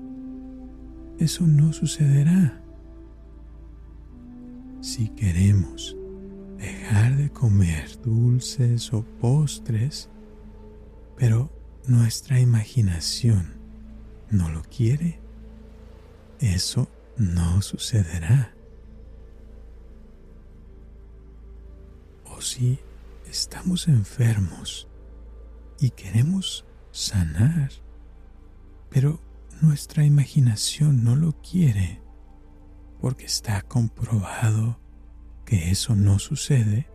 eso 1.17 1.45
no 1.45 1.73
sucederá. 1.73 2.61
Si 4.81 5.09
queremos 5.09 5.97
dejar 6.57 7.17
de 7.17 7.29
comer 7.29 7.99
dulces 8.01 8.93
o 8.93 9.03
postres, 9.03 10.09
pero 11.17 11.51
nuestra 11.87 12.39
imaginación 12.39 13.53
no 14.29 14.49
lo 14.49 14.61
quiere, 14.63 15.19
eso 16.39 16.87
no 17.17 17.61
sucederá. 17.61 18.53
Si 22.41 22.79
estamos 23.29 23.87
enfermos 23.87 24.87
y 25.79 25.89
queremos 25.91 26.65
sanar, 26.91 27.71
pero 28.89 29.19
nuestra 29.61 30.05
imaginación 30.05 31.03
no 31.03 31.15
lo 31.15 31.33
quiere 31.41 32.01
porque 33.01 33.25
está 33.25 33.61
comprobado 33.61 34.79
que 35.45 35.69
eso 35.69 35.95
no 35.95 36.17
sucede, 36.17 36.89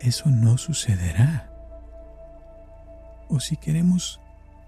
eso 0.00 0.30
no 0.30 0.58
sucederá. 0.58 1.52
O 3.28 3.40
si 3.40 3.56
queremos 3.56 4.20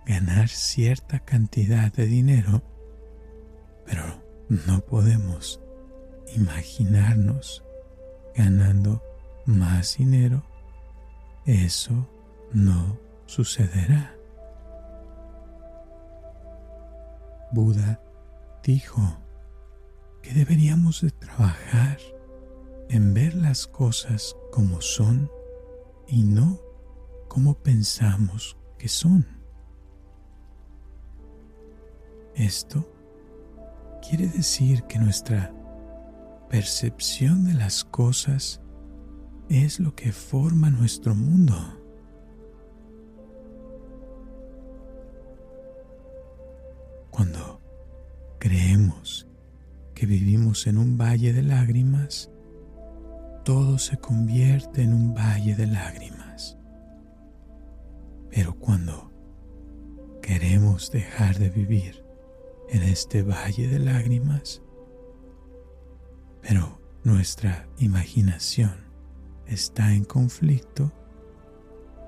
ganar 0.07 0.49
cierta 0.49 1.21
cantidad 1.21 1.93
de 1.93 2.07
dinero, 2.07 2.63
pero 3.87 4.23
no 4.49 4.81
podemos 4.81 5.61
imaginarnos 6.35 7.65
ganando 8.35 9.12
más 9.47 9.97
dinero, 9.97 10.43
eso 11.45 12.09
no 12.53 12.99
sucederá. 13.27 14.15
Buda 17.53 18.01
dijo 18.63 19.19
que 20.23 20.33
deberíamos 20.33 21.03
de 21.03 21.11
trabajar 21.11 21.99
en 22.89 23.13
ver 23.13 23.35
las 23.35 23.67
cosas 23.67 24.37
como 24.51 24.81
son 24.81 25.31
y 26.07 26.23
no 26.23 26.61
como 27.29 27.55
pensamos 27.55 28.57
que 28.79 28.89
son. 28.89 29.27
Esto 32.35 32.89
quiere 34.07 34.29
decir 34.29 34.85
que 34.85 34.99
nuestra 34.99 35.53
percepción 36.49 37.45
de 37.45 37.55
las 37.55 37.85
cosas 37.85 38.62
es 39.53 39.81
lo 39.81 39.95
que 39.95 40.13
forma 40.13 40.71
nuestro 40.71 41.15
mundo. 41.15 41.55
Cuando 47.11 47.61
creemos 48.39 49.29
que 49.95 50.07
vivimos 50.07 50.67
en 50.67 50.79
un 50.79 50.97
valle 50.97 51.35
de 51.35 51.43
lágrimas, 51.43 52.31
todo 53.45 53.77
se 53.77 53.99
convierte 53.99 54.83
en 54.83 54.95
un 54.95 55.15
valle 55.15 55.55
de 55.55 55.67
lágrimas. 55.67 56.57
Pero 58.31 58.55
cuando 58.59 59.13
queremos 60.23 60.91
dejar 60.91 61.39
de 61.39 61.51
vivir 61.51 62.03
en 62.71 62.85
este 62.85 63.23
valle 63.23 63.69
de 63.69 63.79
lágrimas, 63.81 64.63
pero 66.41 66.81
nuestra 67.05 67.69
imaginación 67.79 68.82
está 69.47 69.93
en 69.93 70.05
conflicto, 70.05 70.93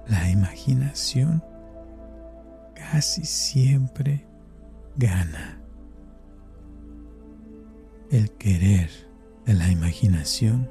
la 0.07 0.31
imaginación 0.31 1.42
casi 2.75 3.25
siempre 3.25 4.27
gana. 4.97 5.61
El 8.11 8.31
querer 8.33 8.90
de 9.47 9.55
la 9.55 9.70
imaginación 9.70 10.70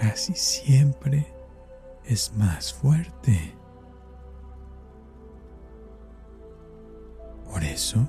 casi 0.00 0.34
siempre 0.34 1.26
es 2.04 2.32
más 2.36 2.72
fuerte. 2.72 3.54
Por 7.44 7.62
eso 7.62 8.08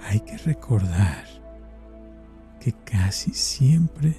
hay 0.00 0.20
que 0.20 0.36
recordar 0.38 1.24
que 2.60 2.72
casi 2.84 3.32
siempre 3.32 4.16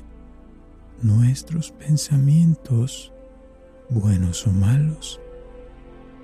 nuestros 1.02 1.72
pensamientos, 1.72 3.14
buenos 3.90 4.48
o 4.48 4.52
malos, 4.52 5.20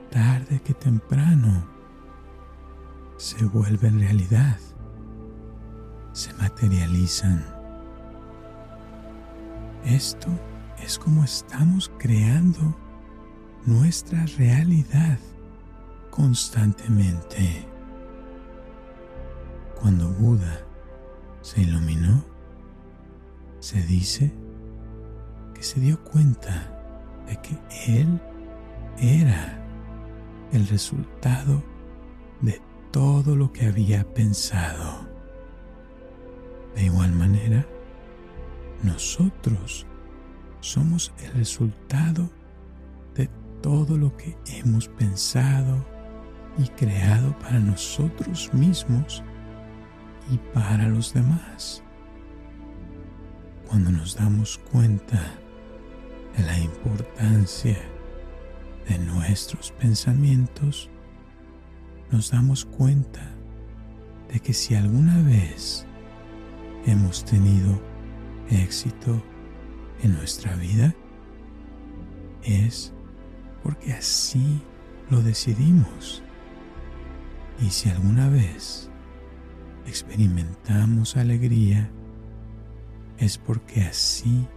tarde 0.09 0.59
que 0.61 0.73
temprano, 0.73 1.67
se 3.17 3.43
vuelven 3.45 3.99
realidad, 3.99 4.57
se 6.11 6.33
materializan. 6.33 7.43
Esto 9.85 10.29
es 10.83 10.97
como 10.97 11.23
estamos 11.23 11.91
creando 11.97 12.75
nuestra 13.65 14.25
realidad 14.37 15.19
constantemente. 16.09 17.67
Cuando 19.79 20.09
Buda 20.09 20.65
se 21.41 21.61
iluminó, 21.61 22.23
se 23.59 23.81
dice 23.83 24.42
se 25.63 25.79
dio 25.79 26.03
cuenta 26.03 26.69
de 27.27 27.37
que 27.37 27.57
él 27.87 28.19
era 28.97 29.59
el 30.51 30.67
resultado 30.67 31.63
de 32.41 32.61
todo 32.91 33.35
lo 33.35 33.51
que 33.51 33.65
había 33.67 34.03
pensado. 34.13 35.07
De 36.75 36.83
igual 36.83 37.11
manera, 37.13 37.65
nosotros 38.83 39.87
somos 40.59 41.13
el 41.23 41.31
resultado 41.33 42.29
de 43.15 43.29
todo 43.61 43.97
lo 43.97 44.15
que 44.17 44.37
hemos 44.47 44.89
pensado 44.89 45.85
y 46.57 46.67
creado 46.69 47.37
para 47.39 47.59
nosotros 47.59 48.53
mismos 48.53 49.23
y 50.31 50.37
para 50.53 50.87
los 50.87 51.13
demás. 51.13 51.83
Cuando 53.67 53.91
nos 53.91 54.15
damos 54.15 54.59
cuenta 54.71 55.39
de 56.37 56.43
la 56.43 56.59
importancia 56.59 57.77
de 58.89 58.97
nuestros 58.99 59.71
pensamientos, 59.71 60.89
nos 62.11 62.31
damos 62.31 62.65
cuenta 62.65 63.31
de 64.31 64.39
que 64.39 64.53
si 64.53 64.75
alguna 64.75 65.21
vez 65.23 65.85
hemos 66.85 67.23
tenido 67.23 67.81
éxito 68.49 69.23
en 70.01 70.13
nuestra 70.13 70.55
vida 70.55 70.93
es 72.43 72.93
porque 73.63 73.93
así 73.93 74.61
lo 75.09 75.21
decidimos. 75.21 76.21
Y 77.61 77.69
si 77.69 77.89
alguna 77.89 78.29
vez 78.29 78.89
experimentamos 79.85 81.15
alegría, 81.15 81.89
es 83.17 83.37
porque 83.37 83.81
así 83.83 84.47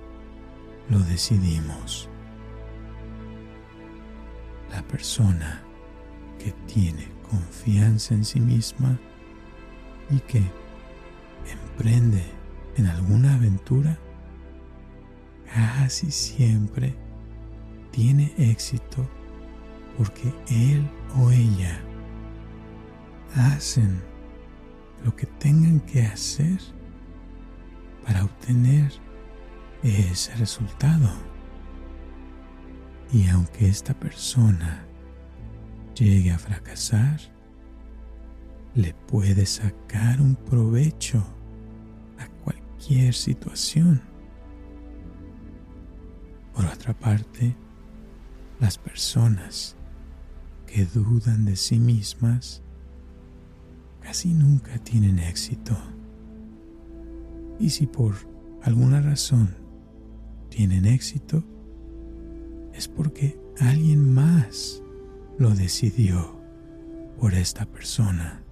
lo 0.89 0.99
decidimos. 1.01 2.09
La 4.71 4.83
persona 4.83 5.63
que 6.39 6.53
tiene 6.73 7.09
confianza 7.31 8.15
en 8.15 8.25
sí 8.25 8.41
misma 8.41 8.99
y 10.11 10.21
que 10.21 10.43
emprende 11.51 12.23
en 12.77 12.87
alguna 12.87 13.35
aventura 13.35 13.99
casi 15.53 16.11
siempre 16.11 16.95
tiene 17.91 18.33
éxito 18.37 19.09
porque 19.97 20.33
él 20.51 20.89
o 21.19 21.31
ella 21.31 21.81
hacen 23.35 24.03
lo 25.05 25.15
que 25.17 25.27
tengan 25.27 25.81
que 25.81 26.03
hacer 26.03 26.59
para 28.05 28.25
obtener 28.25 28.93
ese 29.83 30.35
resultado. 30.37 31.09
Y 33.13 33.29
aunque 33.29 33.69
esta 33.69 33.95
persona 33.95 34.85
llegue 35.95 36.33
a 36.33 36.39
fracasar, 36.39 37.21
le 38.75 38.93
puede 38.93 39.47
sacar 39.47 40.21
un 40.21 40.35
provecho 40.35 41.25
a 42.19 42.27
cualquier 42.43 43.15
situación 43.15 44.03
por 46.57 46.65
otra 46.65 46.95
parte, 46.95 47.55
las 48.61 48.79
personas 48.79 49.77
que 50.67 50.87
dudan 50.87 51.45
de 51.45 51.55
sí 51.55 51.79
mismas 51.79 52.63
casi 54.01 54.33
nunca 54.33 54.79
tienen 54.79 55.19
éxito. 55.19 55.77
Y 57.61 57.69
si 57.69 57.87
por 57.87 58.15
alguna 58.63 59.03
razón 59.03 59.55
tienen 60.57 60.87
éxito, 60.87 61.45
es 62.73 62.89
porque 62.89 63.39
alguien 63.61 64.13
más 64.13 64.83
lo 65.39 65.51
decidió 65.51 66.41
por 67.21 67.35
esta 67.35 67.67
persona. 67.67 68.43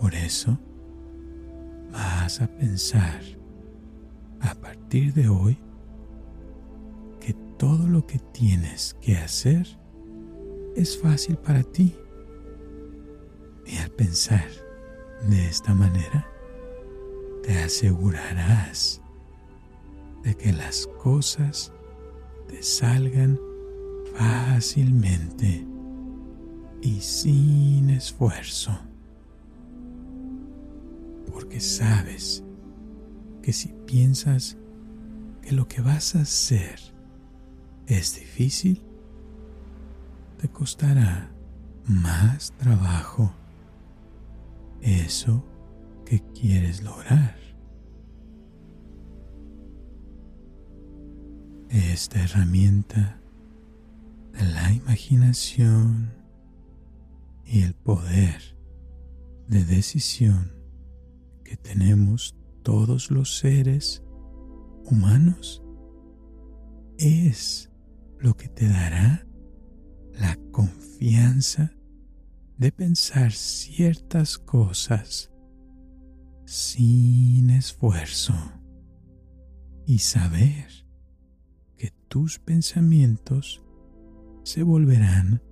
Por 0.00 0.14
eso 0.14 0.58
vas 1.90 2.40
a 2.40 2.46
pensar 2.46 3.20
a 4.40 4.54
partir 4.54 5.12
de 5.14 5.28
hoy 5.28 5.58
todo 7.62 7.86
lo 7.86 8.04
que 8.04 8.18
tienes 8.18 8.96
que 9.00 9.16
hacer 9.16 9.68
es 10.74 11.00
fácil 11.00 11.36
para 11.36 11.62
ti. 11.62 11.96
Y 13.64 13.76
al 13.76 13.90
pensar 13.92 14.48
de 15.28 15.46
esta 15.46 15.72
manera, 15.72 16.26
te 17.44 17.56
asegurarás 17.60 19.01
de 20.22 20.36
que 20.36 20.52
las 20.52 20.86
cosas 21.02 21.72
te 22.48 22.62
salgan 22.62 23.38
fácilmente 24.14 25.66
y 26.80 27.00
sin 27.00 27.90
esfuerzo. 27.90 28.78
Porque 31.30 31.60
sabes 31.60 32.44
que 33.42 33.52
si 33.52 33.68
piensas 33.86 34.56
que 35.40 35.52
lo 35.52 35.66
que 35.66 35.80
vas 35.80 36.14
a 36.14 36.20
hacer 36.20 36.78
es 37.86 38.18
difícil, 38.18 38.82
te 40.38 40.48
costará 40.48 41.30
más 41.86 42.52
trabajo 42.58 43.32
eso 44.80 45.44
que 46.04 46.20
quieres 46.32 46.82
lograr. 46.82 47.41
Esta 51.72 52.22
herramienta 52.22 53.18
de 54.34 54.44
la 54.44 54.72
imaginación 54.72 56.12
y 57.46 57.62
el 57.62 57.72
poder 57.72 58.58
de 59.48 59.64
decisión 59.64 60.52
que 61.42 61.56
tenemos 61.56 62.36
todos 62.62 63.10
los 63.10 63.38
seres 63.38 64.04
humanos 64.84 65.64
es 66.98 67.70
lo 68.18 68.36
que 68.36 68.50
te 68.50 68.68
dará 68.68 69.26
la 70.12 70.36
confianza 70.50 71.72
de 72.58 72.70
pensar 72.70 73.32
ciertas 73.32 74.36
cosas 74.36 75.32
sin 76.44 77.48
esfuerzo 77.48 78.34
y 79.86 80.00
saber 80.00 80.81
que 81.82 81.90
tus 82.06 82.38
pensamientos 82.38 83.60
se 84.44 84.62
volverán 84.62 85.42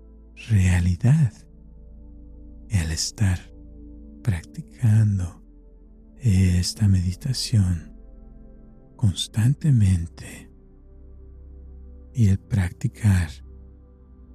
realidad. 0.49 1.33
Al 2.71 2.93
estar 2.93 3.41
practicando 4.23 5.43
esta 6.21 6.87
meditación 6.87 7.97
constantemente 8.95 10.53
y 12.15 12.29
el 12.29 12.39
practicar, 12.39 13.31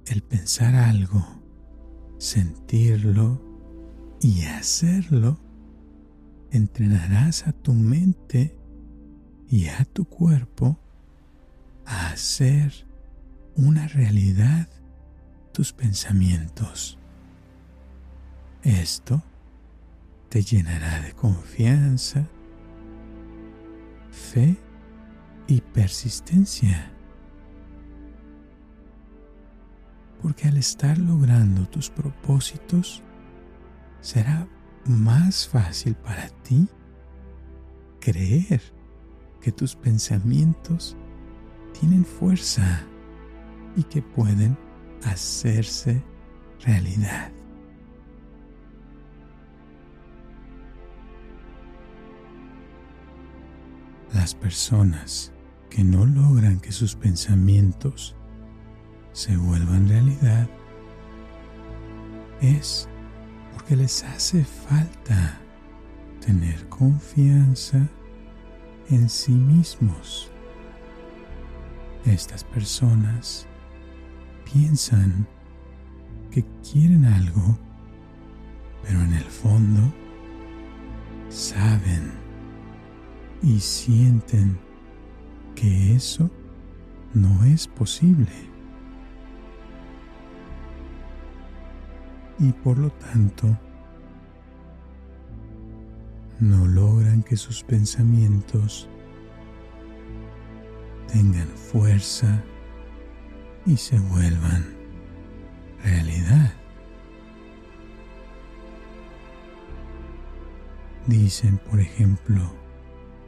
el 0.04 0.20
pensar 0.20 0.74
algo, 0.74 1.24
sentirlo 2.18 3.40
y 4.20 4.42
hacerlo, 4.42 5.40
entrenarás 6.50 7.46
a 7.46 7.52
tu 7.52 7.72
mente 7.72 8.54
y 9.48 9.68
a 9.68 9.86
tu 9.86 10.04
cuerpo 10.04 10.78
a 11.86 12.08
hacer 12.08 12.86
una 13.56 13.88
realidad 13.88 14.68
tus 15.52 15.72
pensamientos. 15.72 16.98
Esto 18.62 19.22
te 20.28 20.42
llenará 20.42 21.00
de 21.00 21.12
confianza, 21.14 22.28
fe 24.10 24.56
y 25.46 25.60
persistencia. 25.60 26.92
Porque 30.20 30.48
al 30.48 30.56
estar 30.56 30.98
logrando 30.98 31.68
tus 31.68 31.88
propósitos, 31.88 33.02
será 34.00 34.48
más 34.84 35.46
fácil 35.46 35.94
para 35.94 36.28
ti 36.42 36.68
creer 38.00 38.60
que 39.40 39.52
tus 39.52 39.76
pensamientos 39.76 40.96
tienen 41.80 42.04
fuerza 42.04 42.82
y 43.76 43.82
que 43.84 44.02
pueden 44.02 44.56
hacerse 45.04 46.02
realidad. 46.64 47.30
Las 54.12 54.34
personas 54.34 55.32
que 55.68 55.84
no 55.84 56.06
logran 56.06 56.58
que 56.60 56.72
sus 56.72 56.94
pensamientos 56.94 58.16
se 59.12 59.36
vuelvan 59.36 59.88
realidad 59.88 60.48
es 62.40 62.88
porque 63.52 63.76
les 63.76 64.04
hace 64.04 64.44
falta 64.44 65.38
tener 66.24 66.68
confianza 66.68 67.86
en 68.88 69.08
sí 69.08 69.32
mismos. 69.32 70.30
Estas 72.06 72.44
personas 72.44 73.48
piensan 74.44 75.26
que 76.30 76.44
quieren 76.62 77.04
algo, 77.04 77.58
pero 78.84 79.00
en 79.00 79.12
el 79.12 79.24
fondo 79.24 79.92
saben 81.28 82.12
y 83.42 83.58
sienten 83.58 84.56
que 85.56 85.96
eso 85.96 86.30
no 87.12 87.42
es 87.44 87.66
posible. 87.66 88.30
Y 92.38 92.52
por 92.52 92.78
lo 92.78 92.90
tanto, 92.90 93.58
no 96.38 96.68
logran 96.68 97.24
que 97.24 97.36
sus 97.36 97.64
pensamientos 97.64 98.88
tengan 101.12 101.48
fuerza 101.48 102.42
y 103.64 103.76
se 103.76 103.98
vuelvan 103.98 104.64
realidad. 105.82 106.52
Dicen, 111.06 111.58
por 111.58 111.80
ejemplo, 111.80 112.42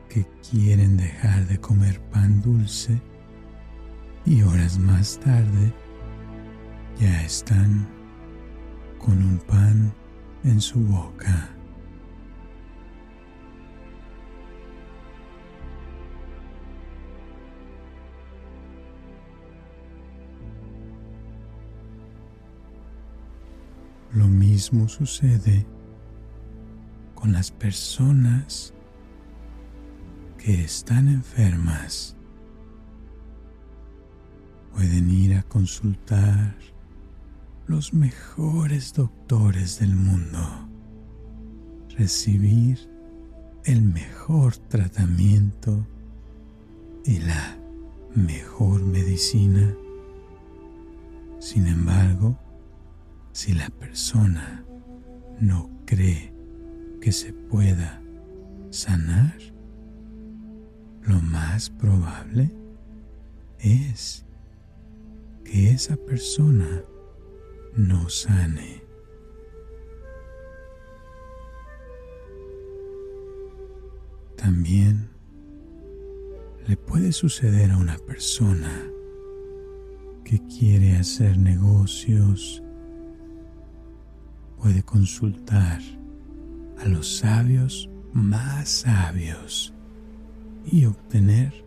que 0.09 0.27
quieren 0.51 0.97
dejar 0.97 1.47
de 1.47 1.59
comer 1.59 2.01
pan 2.11 2.41
dulce 2.43 3.01
y 4.25 4.43
horas 4.43 4.79
más 4.79 5.19
tarde 5.21 5.73
ya 6.99 7.23
están 7.23 7.87
con 8.99 9.23
un 9.23 9.38
pan 9.38 9.93
en 10.45 10.61
su 10.61 10.81
boca. 10.81 11.58
Lo 24.14 24.27
mismo 24.27 24.88
sucede 24.88 25.66
con 27.14 27.33
las 27.33 27.51
personas 27.51 28.73
que 30.38 30.62
están 30.64 31.09
enfermas. 31.09 32.16
Pueden 34.73 35.11
ir 35.11 35.35
a 35.35 35.42
consultar 35.42 36.57
los 37.66 37.92
mejores 37.92 38.94
doctores 38.94 39.79
del 39.79 39.94
mundo, 39.94 40.40
recibir 41.99 42.79
el 43.64 43.83
mejor 43.83 44.57
tratamiento 44.57 45.87
y 47.05 47.18
la 47.18 47.59
mejor 48.14 48.83
medicina. 48.83 49.75
Sin 51.40 51.66
embargo, 51.66 52.38
si 53.33 53.55
la 53.55 53.71
persona 53.71 54.64
no 55.41 55.71
cree 55.87 56.33
que 57.01 57.12
se 57.12 57.33
pueda 57.33 58.03
sanar, 58.71 59.35
lo 61.03 61.21
más 61.21 61.71
probable 61.71 62.51
es 63.59 64.27
que 65.45 65.71
esa 65.71 65.97
persona 65.97 66.83
no 67.77 68.09
sane. 68.09 68.83
También 74.37 75.11
le 76.67 76.77
puede 76.77 77.12
suceder 77.12 77.71
a 77.71 77.79
una 77.79 77.97
persona 77.99 78.71
que 80.25 80.38
quiere 80.47 80.97
hacer 80.97 81.38
negocios 81.38 82.62
puede 84.61 84.83
consultar 84.83 85.81
a 86.79 86.87
los 86.87 87.18
sabios 87.18 87.88
más 88.12 88.68
sabios 88.68 89.73
y 90.64 90.85
obtener 90.85 91.64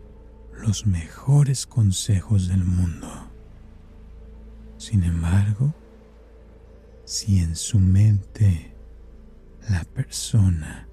los 0.60 0.86
mejores 0.86 1.66
consejos 1.66 2.48
del 2.48 2.64
mundo. 2.64 3.08
Sin 4.76 5.02
embargo, 5.04 5.74
si 7.04 7.38
en 7.38 7.56
su 7.56 7.78
mente 7.78 8.74
la 9.68 9.84
persona 9.84 10.88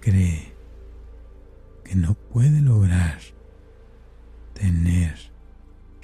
cree 0.00 0.54
que 1.84 1.94
no 1.94 2.14
puede 2.14 2.60
lograr 2.60 3.20
tener 4.54 5.14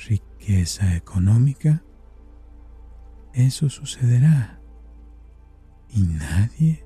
riqueza 0.07 0.97
económica, 0.97 1.83
eso 3.33 3.69
sucederá 3.69 4.60
y 5.93 6.03
nadie 6.03 6.85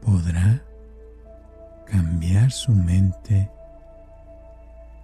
podrá 0.00 0.64
cambiar 1.86 2.50
su 2.50 2.72
mente 2.72 3.50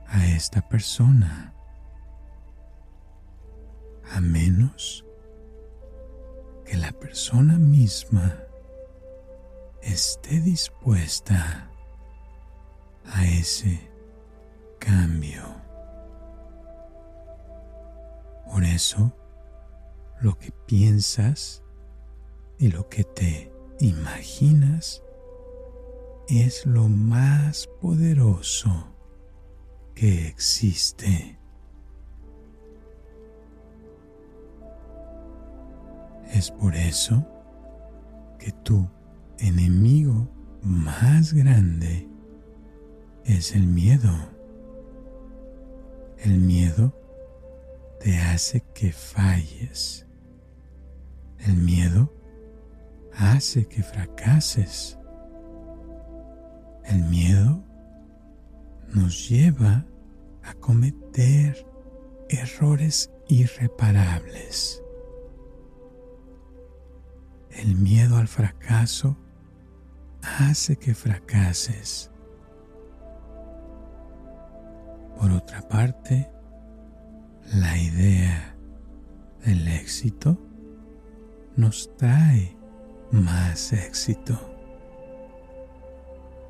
a 0.07 0.27
esta 0.27 0.67
persona 0.69 1.53
a 4.13 4.21
menos 4.21 5.05
que 6.65 6.77
la 6.77 6.93
persona 6.93 7.59
misma 7.59 8.39
esté 9.83 10.41
dispuesta 10.41 11.71
a 13.05 13.25
ese 13.27 13.81
cambio. 14.79 15.43
Por 18.51 18.65
eso, 18.65 19.13
lo 20.21 20.39
que 20.39 20.51
piensas 20.67 21.63
y 22.59 22.69
lo 22.69 22.89
que 22.89 23.05
te 23.05 23.53
imaginas 23.81 25.03
es 26.29 26.67
lo 26.67 26.89
más 26.89 27.69
poderoso 27.81 28.89
que 29.95 30.27
existe. 30.27 31.39
Es 36.33 36.51
por 36.51 36.75
eso 36.75 37.25
que 38.39 38.53
tu 38.53 38.89
enemigo 39.39 40.29
más 40.63 41.33
grande 41.33 42.09
es 43.25 43.55
el 43.55 43.67
miedo. 43.67 44.11
El 46.19 46.41
miedo 46.41 46.93
te 48.01 48.19
hace 48.19 48.63
que 48.75 48.93
falles. 48.93 50.07
El 51.39 51.57
miedo 51.57 52.16
hace 53.17 53.67
que 53.67 53.83
fracases. 53.83 54.99
El 56.85 57.05
miedo 57.05 57.65
nos 58.95 59.29
lleva 59.29 59.87
a 60.43 60.55
cometer 60.55 61.67
errores 62.29 63.11
irreparables. 63.29 64.83
El 67.51 67.77
miedo 67.77 68.19
al 68.19 68.29
fracaso 68.29 69.17
hace 70.23 70.77
que 70.77 70.95
fracases. 70.95 72.11
Por 75.19 75.31
otra 75.31 75.67
parte, 75.67 76.31
la 77.55 77.79
idea 77.79 78.55
del 79.45 79.67
éxito 79.69 80.39
nos 81.57 81.97
trae 81.97 82.56
más 83.11 83.73
éxito. 83.73 84.39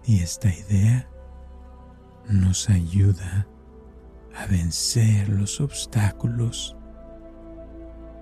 Y 0.05 0.21
esta 0.21 0.49
idea 0.49 1.09
nos 2.29 2.69
ayuda 2.71 3.47
a 4.37 4.47
vencer 4.47 5.29
los 5.29 5.61
obstáculos 5.61 6.77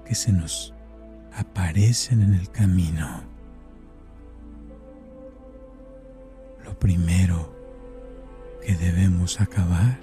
que 0.05 0.15
se 0.15 0.33
nos 0.33 0.75
aparecen 1.33 2.23
en 2.23 2.35
el 2.35 2.51
camino. 2.51 3.23
Lo 6.65 6.79
primero 6.79 7.55
que 8.65 8.75
debemos 8.75 9.41
acabar 9.41 9.99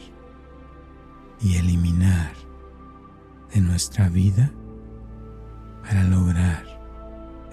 y 1.40 1.56
eliminar 1.56 2.34
de 3.54 3.62
nuestra 3.62 4.10
vida 4.10 4.52
para 5.84 6.04
lograr 6.04 6.71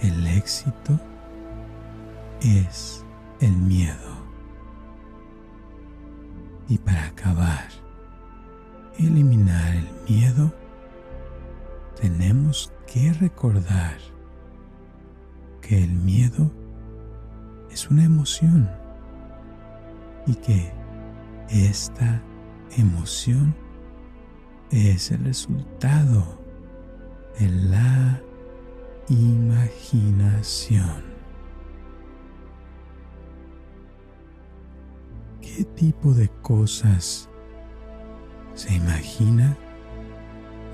el 0.01 0.27
éxito 0.27 0.99
es 2.41 3.05
el 3.41 3.57
miedo. 3.57 4.19
Y 6.69 6.79
para 6.79 7.07
acabar 7.07 7.69
eliminar 8.99 9.75
el 9.75 9.89
miedo, 10.09 10.53
tenemos 12.01 12.73
que 12.87 13.13
recordar 13.15 13.97
que 15.61 15.83
el 15.83 15.93
miedo 15.93 16.51
es 17.71 17.91
una 17.91 18.05
emoción 18.05 18.69
y 20.27 20.35
que 20.35 20.73
esta 21.49 22.23
emoción 22.77 23.55
es 24.71 25.11
el 25.11 25.25
resultado 25.25 26.39
de 27.39 27.49
la 27.49 28.21
imaginación. 29.11 31.03
¿Qué 35.41 35.65
tipo 35.65 36.13
de 36.13 36.29
cosas 36.43 37.29
se 38.55 38.75
imagina 38.75 39.57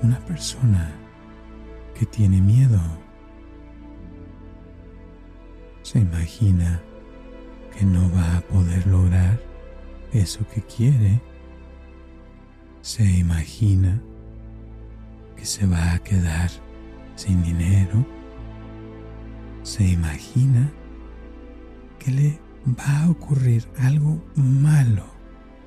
una 0.03 0.19
persona 0.25 0.91
que 1.97 2.05
tiene 2.05 2.41
miedo? 2.41 2.79
Se 5.81 5.99
imagina 5.99 6.81
que 7.77 7.85
no 7.85 8.11
va 8.11 8.37
a 8.37 8.41
poder 8.41 8.85
lograr 8.87 9.39
eso 10.11 10.45
que 10.53 10.61
quiere 10.61 11.21
se 12.85 13.03
imagina 13.03 13.99
que 15.35 15.43
se 15.43 15.65
va 15.65 15.93
a 15.93 15.99
quedar 16.03 16.51
sin 17.15 17.41
dinero, 17.41 18.05
se 19.65 19.83
imagina 19.83 20.71
que 21.97 22.11
le 22.11 22.39
va 22.67 23.01
a 23.03 23.09
ocurrir 23.09 23.67
algo 23.79 24.23
malo 24.35 25.07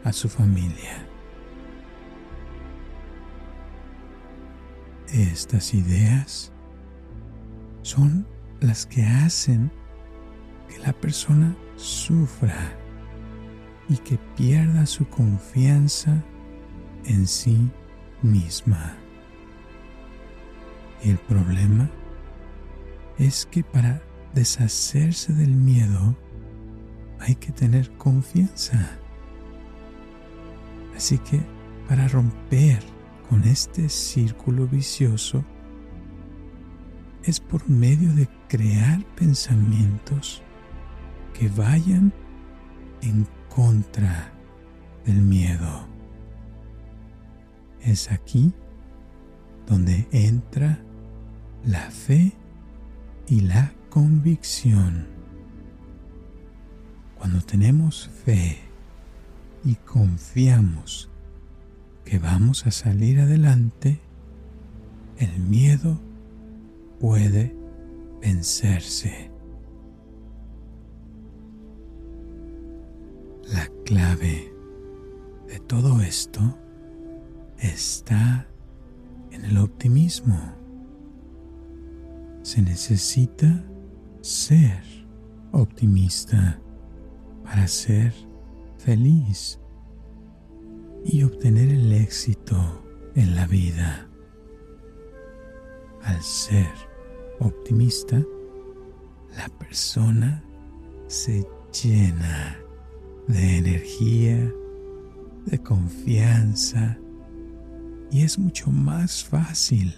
a 0.04 0.12
su 0.12 0.28
familia. 0.28 1.04
Estas 5.12 5.74
ideas 5.74 6.52
son 7.82 8.24
las 8.60 8.86
que 8.86 9.04
hacen 9.04 9.68
que 10.68 10.78
la 10.78 10.92
persona 10.92 11.56
sufra 11.74 12.72
y 13.88 13.96
que 13.96 14.16
pierda 14.36 14.86
su 14.86 15.08
confianza 15.08 16.22
en 17.04 17.26
sí 17.26 17.68
misma. 18.22 18.94
Y 21.02 21.10
el 21.10 21.18
problema 21.18 21.84
es 21.84 22.07
que 23.50 23.64
para 23.64 24.00
deshacerse 24.32 25.32
del 25.32 25.50
miedo 25.50 26.16
hay 27.18 27.34
que 27.34 27.50
tener 27.50 27.90
confianza. 27.96 28.96
Así 30.96 31.18
que 31.18 31.40
para 31.88 32.06
romper 32.06 32.78
con 33.28 33.42
este 33.42 33.88
círculo 33.88 34.68
vicioso 34.68 35.44
es 37.24 37.40
por 37.40 37.68
medio 37.68 38.12
de 38.14 38.28
crear 38.48 39.04
pensamientos 39.16 40.40
que 41.34 41.48
vayan 41.48 42.12
en 43.02 43.26
contra 43.48 44.32
del 45.04 45.22
miedo. 45.22 45.88
Es 47.82 48.12
aquí 48.12 48.52
donde 49.66 50.06
entra 50.12 50.78
la 51.64 51.90
fe 51.90 52.32
y 53.28 53.40
la 53.40 53.72
convicción. 53.90 55.06
Cuando 57.16 57.40
tenemos 57.40 58.08
fe 58.24 58.58
y 59.64 59.74
confiamos 59.74 61.10
que 62.04 62.18
vamos 62.18 62.66
a 62.66 62.70
salir 62.70 63.20
adelante, 63.20 64.00
el 65.18 65.38
miedo 65.40 66.00
puede 67.00 67.54
vencerse. 68.22 69.30
La 73.52 73.68
clave 73.84 74.52
de 75.48 75.58
todo 75.60 76.00
esto 76.00 76.58
está 77.58 78.46
en 79.30 79.44
el 79.44 79.58
optimismo. 79.58 80.57
Se 82.48 82.62
necesita 82.62 83.62
ser 84.22 84.82
optimista 85.52 86.58
para 87.44 87.68
ser 87.68 88.14
feliz 88.78 89.60
y 91.04 91.24
obtener 91.24 91.68
el 91.68 91.92
éxito 91.92 92.56
en 93.14 93.34
la 93.34 93.46
vida. 93.46 94.08
Al 96.02 96.22
ser 96.22 96.72
optimista, 97.38 98.16
la 99.36 99.50
persona 99.58 100.42
se 101.06 101.46
llena 101.82 102.58
de 103.26 103.58
energía, 103.58 104.50
de 105.44 105.62
confianza, 105.62 106.96
y 108.10 108.22
es 108.22 108.38
mucho 108.38 108.70
más 108.70 109.22
fácil 109.22 109.94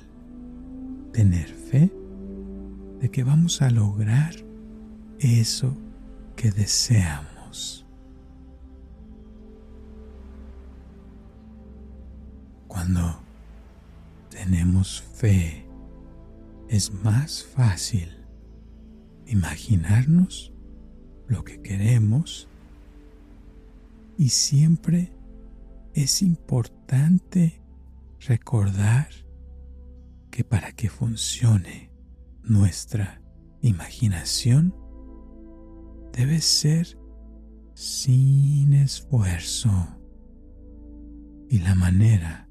tener 1.12 1.46
fe 1.46 1.92
de 3.00 3.10
que 3.10 3.24
vamos 3.24 3.62
a 3.62 3.70
lograr 3.70 4.34
eso 5.18 5.74
que 6.36 6.50
deseamos. 6.50 7.86
Cuando 12.68 13.20
tenemos 14.28 15.02
fe, 15.14 15.66
es 16.68 16.92
más 16.92 17.42
fácil 17.42 18.08
imaginarnos 19.26 20.52
lo 21.26 21.42
que 21.42 21.60
queremos 21.62 22.48
y 24.18 24.28
siempre 24.28 25.12
es 25.94 26.20
importante 26.22 27.60
recordar 28.20 29.08
que 30.30 30.44
para 30.44 30.72
que 30.72 30.90
funcione 30.90 31.89
nuestra 32.42 33.22
imaginación 33.62 34.74
debe 36.12 36.40
ser 36.40 36.98
sin 37.74 38.72
esfuerzo. 38.72 39.70
Y 41.48 41.58
la 41.58 41.74
manera 41.74 42.48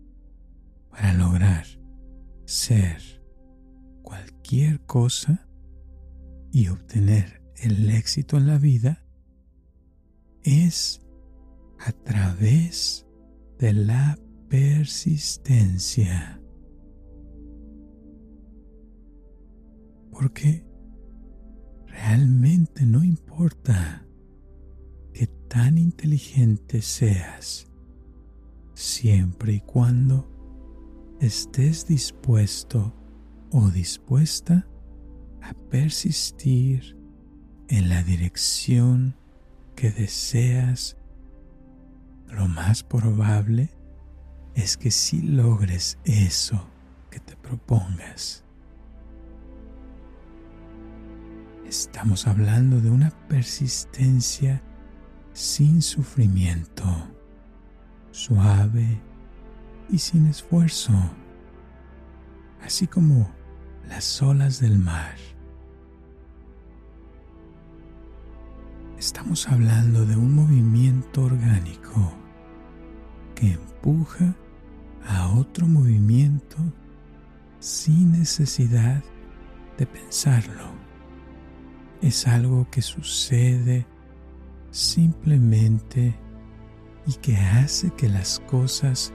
para 0.89 1.13
lograr 1.13 1.65
ser 2.45 3.23
cualquier 4.01 4.81
cosa 4.81 5.47
y 6.51 6.67
obtener 6.67 7.41
el 7.57 7.89
éxito 7.89 8.37
en 8.37 8.47
la 8.47 8.57
vida 8.57 9.05
es 10.43 11.01
a 11.79 11.91
través 11.91 13.05
de 13.59 13.73
la 13.73 14.17
persistencia. 14.49 16.38
Porque 20.19 20.65
realmente 21.87 22.85
no 22.85 23.05
importa 23.05 24.05
que 25.13 25.27
tan 25.47 25.77
inteligente 25.77 26.81
seas, 26.81 27.71
siempre 28.73 29.53
y 29.53 29.59
cuando 29.61 30.29
estés 31.21 31.87
dispuesto 31.87 32.93
o 33.51 33.69
dispuesta 33.69 34.67
a 35.41 35.53
persistir 35.69 36.97
en 37.69 37.87
la 37.87 38.03
dirección 38.03 39.15
que 39.77 39.89
deseas, 39.89 40.97
lo 42.27 42.49
más 42.49 42.83
probable 42.83 43.69
es 44.53 44.75
que 44.75 44.91
si 44.91 45.21
logres 45.21 45.97
eso 46.03 46.67
que 47.09 47.21
te 47.21 47.37
propongas. 47.37 48.43
Estamos 51.69 52.25
hablando 52.25 52.81
de 52.81 52.89
una 52.89 53.11
persistencia 53.27 54.59
sin 55.33 55.83
sufrimiento, 55.83 56.83
suave 58.09 58.99
y 59.87 59.99
sin 59.99 60.25
esfuerzo, 60.25 60.93
así 62.63 62.87
como 62.87 63.29
las 63.87 64.19
olas 64.19 64.59
del 64.59 64.79
mar. 64.79 65.13
Estamos 68.97 69.47
hablando 69.47 70.07
de 70.07 70.15
un 70.15 70.33
movimiento 70.33 71.21
orgánico 71.21 72.11
que 73.35 73.51
empuja 73.51 74.35
a 75.07 75.29
otro 75.35 75.67
movimiento 75.67 76.57
sin 77.59 78.13
necesidad 78.13 79.03
de 79.77 79.85
pensarlo. 79.85 80.78
Es 82.01 82.27
algo 82.27 82.65
que 82.71 82.81
sucede 82.81 83.85
simplemente 84.71 86.15
y 87.05 87.13
que 87.15 87.35
hace 87.35 87.91
que 87.91 88.07
las 88.07 88.39
cosas 88.41 89.11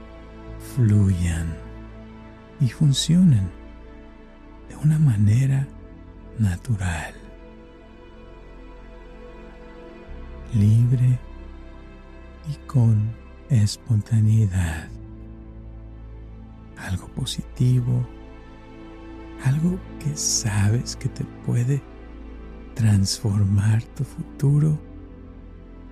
fluyan 0.75 1.55
y 2.59 2.67
funcionen 2.69 3.49
de 4.69 4.75
una 4.75 4.99
manera 4.99 5.67
natural, 6.37 7.13
libre 10.53 11.17
y 12.49 12.67
con 12.67 13.11
espontaneidad. 13.49 14.89
Algo 16.77 17.07
positivo, 17.09 18.05
algo 19.43 19.79
que 19.99 20.15
sabes 20.15 20.95
que 20.95 21.09
te 21.09 21.23
puede 21.45 21.81
transformar 22.75 23.81
tu 23.95 24.03
futuro 24.03 24.77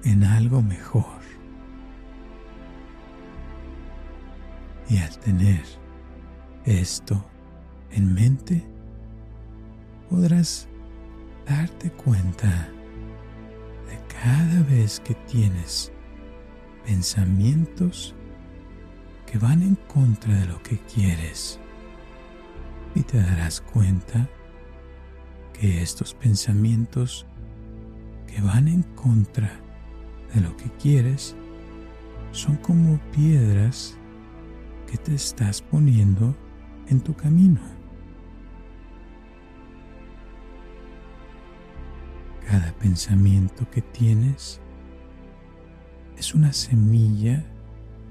en 0.04 0.24
algo 0.24 0.62
mejor. 0.62 1.24
Y 4.90 4.98
al 4.98 5.18
tener 5.20 5.64
esto 6.66 7.26
en 7.92 8.14
mente, 8.14 8.64
podrás 10.10 10.68
darte 11.48 11.90
cuenta 11.92 12.70
de 13.90 13.98
cada 14.22 14.62
vez 14.64 15.00
que 15.00 15.16
tienes 15.16 15.92
pensamientos 16.86 18.14
que 19.26 19.38
van 19.38 19.62
en 19.64 19.76
contra 19.88 20.36
de 20.36 20.46
lo 20.46 20.62
que 20.62 20.78
quieres 20.80 21.60
y 22.94 23.02
te 23.02 23.20
darás 23.20 23.62
cuenta 23.62 24.30
que 25.54 25.82
estos 25.82 26.14
pensamientos 26.14 27.26
que 28.28 28.42
van 28.42 28.68
en 28.68 28.84
contra 28.84 29.52
de 30.34 30.42
lo 30.42 30.56
que 30.58 30.70
quieres 30.82 31.36
son 32.32 32.58
como 32.58 33.00
piedras 33.12 33.98
que 34.90 34.98
te 34.98 35.14
estás 35.16 35.62
poniendo 35.62 36.36
en 36.88 37.00
tu 37.00 37.14
camino. 37.14 37.62
Cada 42.48 42.74
pensamiento 42.74 43.70
que 43.72 43.82
tienes 43.82 44.60
es 46.18 46.36
una 46.36 46.54
semilla 46.54 47.46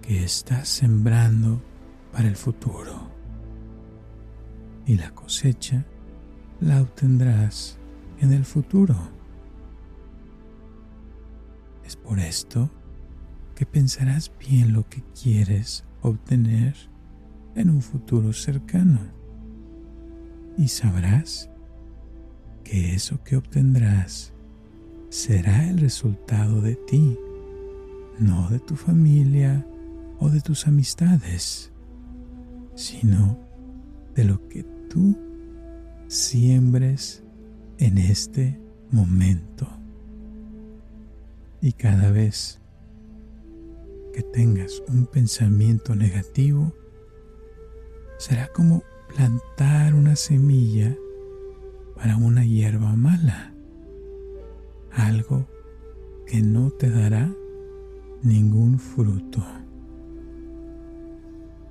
que 0.00 0.24
estás 0.24 0.68
sembrando 0.68 1.62
para 2.12 2.28
el 2.28 2.36
futuro. 2.36 3.10
Y 4.86 4.96
la 4.96 5.10
cosecha 5.12 5.84
la 6.62 6.80
obtendrás 6.80 7.76
en 8.20 8.32
el 8.32 8.44
futuro. 8.44 8.96
Es 11.84 11.96
por 11.96 12.20
esto 12.20 12.70
que 13.54 13.66
pensarás 13.66 14.32
bien 14.38 14.72
lo 14.72 14.88
que 14.88 15.02
quieres 15.20 15.84
obtener 16.02 16.76
en 17.56 17.68
un 17.68 17.82
futuro 17.82 18.32
cercano 18.32 19.00
y 20.56 20.68
sabrás 20.68 21.50
que 22.64 22.94
eso 22.94 23.22
que 23.24 23.36
obtendrás 23.36 24.32
será 25.08 25.68
el 25.68 25.78
resultado 25.78 26.60
de 26.60 26.76
ti, 26.76 27.18
no 28.20 28.48
de 28.50 28.60
tu 28.60 28.76
familia 28.76 29.66
o 30.20 30.30
de 30.30 30.40
tus 30.40 30.68
amistades, 30.68 31.72
sino 32.74 33.38
de 34.14 34.24
lo 34.24 34.48
que 34.48 34.62
tú 34.88 35.31
siembres 36.12 37.22
en 37.78 37.96
este 37.96 38.60
momento. 38.90 39.66
Y 41.62 41.72
cada 41.72 42.10
vez 42.10 42.60
que 44.12 44.22
tengas 44.22 44.82
un 44.88 45.06
pensamiento 45.06 45.96
negativo, 45.96 46.74
será 48.18 48.48
como 48.48 48.82
plantar 49.14 49.94
una 49.94 50.14
semilla 50.14 50.94
para 51.96 52.18
una 52.18 52.44
hierba 52.44 52.94
mala, 52.94 53.54
algo 54.90 55.46
que 56.26 56.42
no 56.42 56.70
te 56.72 56.90
dará 56.90 57.32
ningún 58.22 58.78
fruto. 58.78 59.42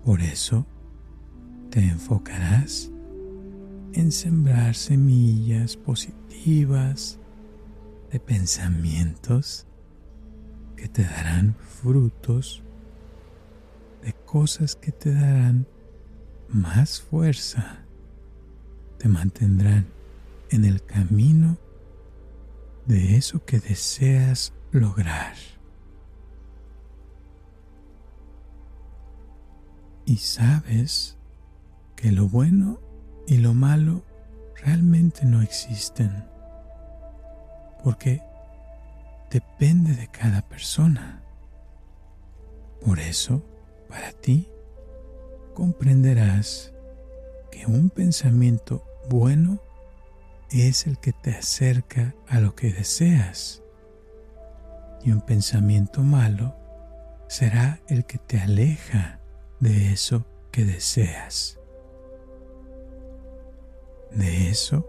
Por 0.03 0.19
eso 0.21 0.65
te 1.69 1.81
enfocarás 1.81 2.91
en 3.93 4.11
sembrar 4.11 4.75
semillas 4.75 5.75
positivas 5.75 7.19
de 8.11 8.19
pensamientos 8.19 9.67
que 10.75 10.87
te 10.87 11.03
darán 11.03 11.55
frutos, 11.55 12.63
de 14.01 14.13
cosas 14.25 14.75
que 14.75 14.91
te 14.91 15.13
darán 15.13 15.67
más 16.49 17.01
fuerza, 17.01 17.85
te 18.97 19.07
mantendrán 19.07 19.87
en 20.49 20.65
el 20.65 20.83
camino 20.83 21.57
de 22.85 23.15
eso 23.15 23.45
que 23.45 23.59
deseas 23.59 24.53
lograr. 24.71 25.35
Y 30.05 30.17
sabes 30.17 31.17
que 31.95 32.11
lo 32.11 32.27
bueno 32.27 32.79
y 33.27 33.37
lo 33.37 33.53
malo 33.53 34.03
realmente 34.55 35.25
no 35.25 35.41
existen, 35.41 36.25
porque 37.83 38.21
depende 39.29 39.95
de 39.95 40.07
cada 40.07 40.41
persona. 40.41 41.23
Por 42.85 42.99
eso, 42.99 43.43
para 43.87 44.11
ti, 44.11 44.49
comprenderás 45.53 46.73
que 47.51 47.65
un 47.65 47.89
pensamiento 47.89 48.83
bueno 49.09 49.59
es 50.49 50.87
el 50.87 50.97
que 50.97 51.13
te 51.13 51.31
acerca 51.31 52.13
a 52.27 52.39
lo 52.39 52.55
que 52.55 52.71
deseas 52.71 53.61
y 55.03 55.11
un 55.11 55.21
pensamiento 55.21 56.01
malo 56.01 56.55
será 57.27 57.79
el 57.87 58.05
que 58.05 58.17
te 58.17 58.39
aleja 58.39 59.19
de 59.59 59.91
eso 59.93 60.25
que 60.51 60.65
deseas, 60.65 61.59
de 64.15 64.49
eso 64.49 64.85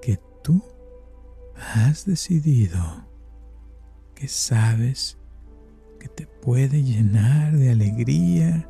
que 0.00 0.18
tú 0.42 0.62
has 1.56 2.06
decidido, 2.06 2.80
que 4.14 4.28
sabes 4.28 5.18
que 5.98 6.08
te 6.08 6.26
puede 6.26 6.82
llenar 6.82 7.56
de 7.56 7.70
alegría 7.70 8.68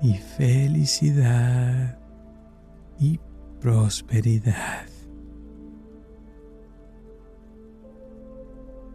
y 0.00 0.14
felicidad 0.14 1.98
y 2.98 3.18
prosperidad. 3.60 4.86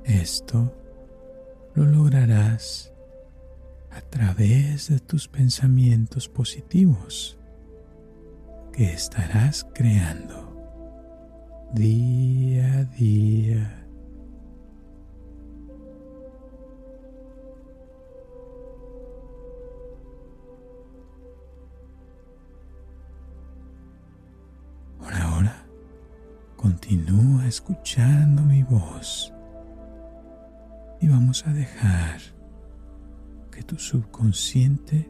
Esto 0.05 0.73
lo 1.75 1.85
lograrás 1.85 2.93
a 3.91 4.01
través 4.01 4.89
de 4.89 4.99
tus 4.99 5.27
pensamientos 5.27 6.27
positivos 6.27 7.37
que 8.73 8.91
estarás 8.91 9.67
creando 9.75 10.51
día 11.73 12.79
a 12.79 12.83
día. 12.85 13.87
Por 24.97 25.13
ahora, 25.13 25.65
continúa 26.55 27.47
escuchando 27.47 28.41
mi 28.41 28.63
voz 28.63 29.31
y 30.99 31.07
vamos 31.07 31.45
a 31.45 31.53
dejar 31.53 32.21
que 33.51 33.61
tu 33.61 33.77
subconsciente 33.77 35.07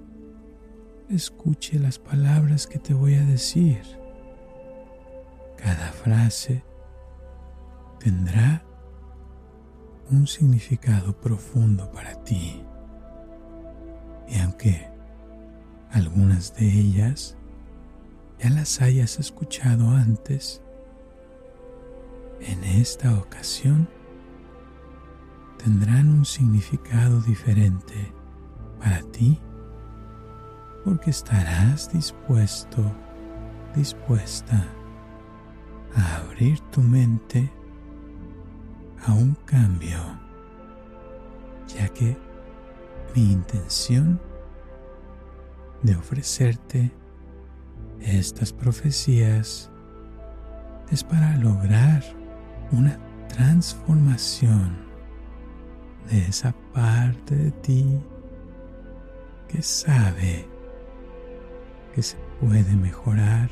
escuche 1.10 1.80
las 1.80 2.00
palabras 2.00 2.68
que 2.68 2.80
te 2.80 2.94
voy 2.94 3.16
a 3.16 3.26
decir. 3.26 3.82
Cada 5.58 5.92
frase 5.92 6.64
tendrá 8.00 8.64
un 10.12 10.28
significado 10.28 11.14
profundo 11.14 11.92
para 11.92 12.16
ti. 12.24 12.64
Y 14.28 14.40
aunque 14.40 14.90
algunas 15.92 16.56
de 16.56 16.66
ellas 16.66 17.38
ya 18.40 18.50
las 18.50 18.82
hayas 18.82 19.20
escuchado 19.20 19.90
antes, 19.90 20.62
en 22.42 22.64
esta 22.64 23.18
ocasión 23.18 23.88
tendrán 25.64 26.10
un 26.10 26.26
significado 26.26 27.22
diferente 27.22 28.12
para 28.80 29.02
ti 29.12 29.40
porque 30.84 31.12
estarás 31.12 31.92
dispuesto, 31.92 32.84
dispuesta 33.76 34.66
a 35.96 36.18
abrir 36.18 36.60
tu 36.72 36.82
mente 36.82 37.50
a 39.06 39.14
un 39.14 39.36
cambio, 39.46 40.00
ya 41.68 41.88
que 41.90 42.18
mi 43.16 43.32
intención 43.32 44.20
de 45.84 45.96
ofrecerte 45.96 46.92
estas 48.00 48.52
profecías 48.52 49.70
es 50.92 51.04
para 51.04 51.38
lograr 51.38 52.04
una 52.72 52.98
transformación 53.30 54.78
de 56.10 56.20
esa 56.26 56.54
parte 56.74 57.36
de 57.36 57.52
ti 57.52 58.00
que 59.48 59.62
sabe 59.62 60.53
que 61.94 62.02
se 62.02 62.18
puede 62.40 62.76
mejorar 62.76 63.50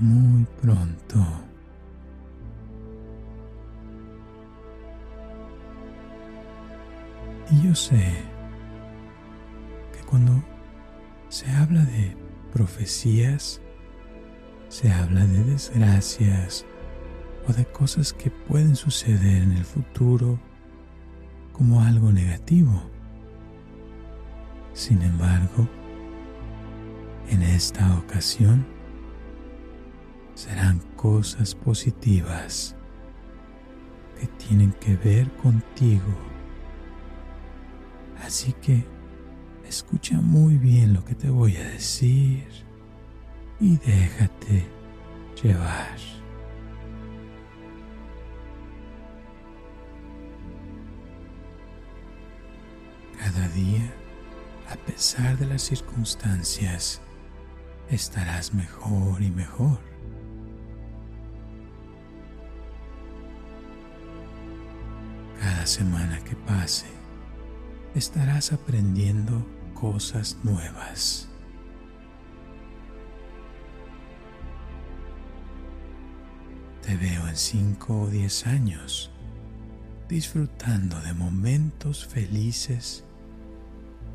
muy 0.00 0.44
pronto. 0.60 1.24
Y 7.50 7.62
yo 7.66 7.74
sé 7.74 8.12
que 9.92 10.04
cuando 10.04 10.42
se 11.28 11.50
habla 11.50 11.84
de 11.84 12.16
profecías, 12.52 13.60
se 14.68 14.90
habla 14.90 15.24
de 15.24 15.44
desgracias 15.44 16.66
o 17.48 17.52
de 17.52 17.64
cosas 17.64 18.12
que 18.12 18.30
pueden 18.30 18.76
suceder 18.76 19.42
en 19.42 19.52
el 19.52 19.64
futuro 19.64 20.38
como 21.52 21.80
algo 21.80 22.12
negativo. 22.12 22.82
Sin 24.74 25.00
embargo, 25.02 25.66
en 27.30 27.42
esta 27.42 27.98
ocasión 27.98 28.66
serán 30.34 30.78
cosas 30.96 31.54
positivas 31.54 32.74
que 34.18 34.26
tienen 34.26 34.72
que 34.72 34.96
ver 34.96 35.30
contigo. 35.36 36.14
Así 38.22 38.52
que 38.54 38.84
escucha 39.66 40.20
muy 40.20 40.56
bien 40.56 40.92
lo 40.94 41.04
que 41.04 41.14
te 41.14 41.28
voy 41.28 41.56
a 41.56 41.64
decir 41.64 42.46
y 43.60 43.76
déjate 43.78 44.66
llevar. 45.42 45.98
Cada 53.18 53.48
día, 53.48 53.92
a 54.70 54.76
pesar 54.76 55.36
de 55.36 55.46
las 55.46 55.62
circunstancias, 55.62 57.02
estarás 57.90 58.52
mejor 58.54 59.22
y 59.22 59.30
mejor. 59.30 59.78
Cada 65.40 65.66
semana 65.66 66.18
que 66.24 66.36
pase, 66.36 66.86
estarás 67.94 68.52
aprendiendo 68.52 69.46
cosas 69.74 70.36
nuevas. 70.42 71.28
Te 76.82 76.96
veo 76.96 77.28
en 77.28 77.36
5 77.36 78.00
o 78.00 78.06
10 78.08 78.46
años 78.46 79.10
disfrutando 80.08 80.98
de 81.02 81.12
momentos 81.12 82.06
felices 82.06 83.04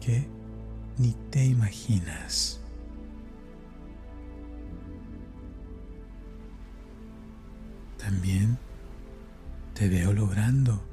que 0.01 0.27
ni 0.97 1.13
te 1.29 1.45
imaginas. 1.45 2.62
También 8.03 8.57
te 9.73 9.87
veo 9.87 10.11
logrando 10.11 10.83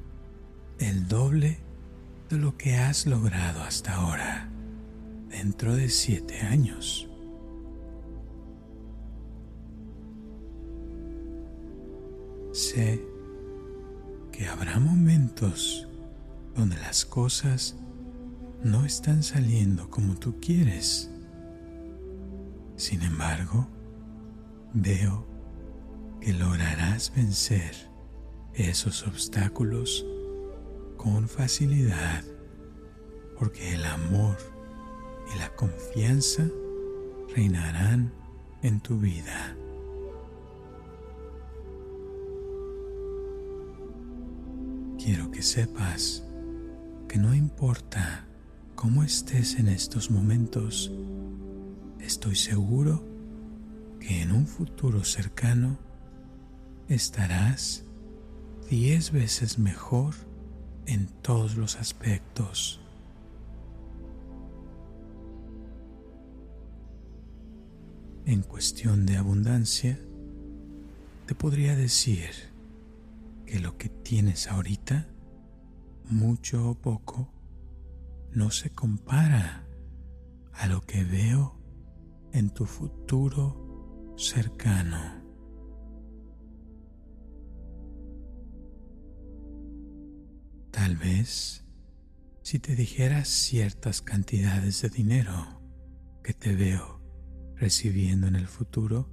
el 0.79 1.09
doble 1.09 1.59
de 2.29 2.37
lo 2.37 2.57
que 2.57 2.77
has 2.77 3.05
logrado 3.05 3.61
hasta 3.63 3.95
ahora 3.95 4.49
dentro 5.29 5.75
de 5.75 5.89
siete 5.89 6.39
años. 6.39 7.09
Sé 12.53 13.05
que 14.31 14.47
habrá 14.47 14.79
momentos 14.79 15.89
donde 16.55 16.77
las 16.77 17.03
cosas 17.03 17.75
no 18.63 18.85
están 18.85 19.21
saliendo 19.21 19.89
como 19.89 20.15
tú 20.15 20.39
quieres. 20.39 21.11
Sin 22.77 23.01
embargo, 23.01 23.67
veo 24.73 25.30
que 26.21 26.33
lograrás 26.33 27.11
vencer 27.15 27.89
esos 28.53 29.05
obstáculos 29.07 30.05
con 30.95 31.27
facilidad 31.27 32.23
porque 33.39 33.73
el 33.73 33.83
amor 33.85 34.37
y 35.33 35.39
la 35.39 35.49
confianza 35.55 36.47
reinarán 37.35 38.13
en 38.61 38.79
tu 38.81 38.99
vida. 38.99 39.57
Quiero 45.03 45.31
que 45.31 45.41
sepas 45.41 46.23
que 47.07 47.17
no 47.17 47.33
importa 47.33 48.27
cómo 48.75 49.01
estés 49.01 49.55
en 49.55 49.69
estos 49.69 50.11
momentos, 50.11 50.91
estoy 51.99 52.35
seguro 52.35 53.03
que 53.99 54.21
en 54.21 54.31
un 54.31 54.45
futuro 54.45 55.03
cercano 55.03 55.79
estarás 56.95 57.85
diez 58.69 59.11
veces 59.11 59.59
mejor 59.59 60.13
en 60.85 61.07
todos 61.21 61.55
los 61.55 61.77
aspectos. 61.77 62.81
En 68.25 68.41
cuestión 68.43 69.05
de 69.05 69.17
abundancia, 69.17 69.99
te 71.25 71.35
podría 71.35 71.75
decir 71.75 72.29
que 73.45 73.59
lo 73.59 73.77
que 73.77 73.89
tienes 73.89 74.47
ahorita, 74.47 75.07
mucho 76.09 76.69
o 76.69 76.75
poco, 76.75 77.29
no 78.31 78.51
se 78.51 78.69
compara 78.69 79.65
a 80.53 80.67
lo 80.67 80.81
que 80.81 81.03
veo 81.03 81.57
en 82.31 82.49
tu 82.49 82.65
futuro 82.65 84.13
cercano. 84.17 85.20
Tal 90.81 90.97
vez 90.97 91.63
si 92.41 92.57
te 92.57 92.75
dijeras 92.75 93.27
ciertas 93.27 94.01
cantidades 94.01 94.81
de 94.81 94.89
dinero 94.89 95.61
que 96.23 96.33
te 96.33 96.55
veo 96.55 96.99
recibiendo 97.55 98.25
en 98.25 98.35
el 98.35 98.47
futuro, 98.47 99.07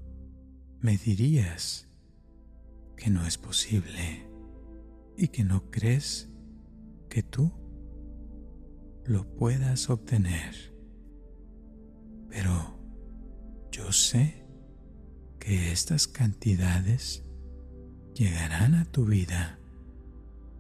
me 0.81 0.97
dirías 0.97 1.87
que 2.97 3.11
no 3.11 3.27
es 3.27 3.37
posible 3.37 4.27
y 5.19 5.29
que 5.29 5.45
no 5.45 5.71
crees 5.71 6.31
que 7.11 7.23
tú 7.23 7.53
lo 9.05 9.37
puedas 9.37 9.91
obtener. 9.91 10.75
Pero 12.31 12.81
yo 13.71 13.93
sé 13.93 14.43
que 15.39 15.71
estas 15.71 16.09
cantidades 16.09 17.25
llegarán 18.15 18.75
a 18.75 18.87
tu 18.87 19.05
vida 19.05 19.59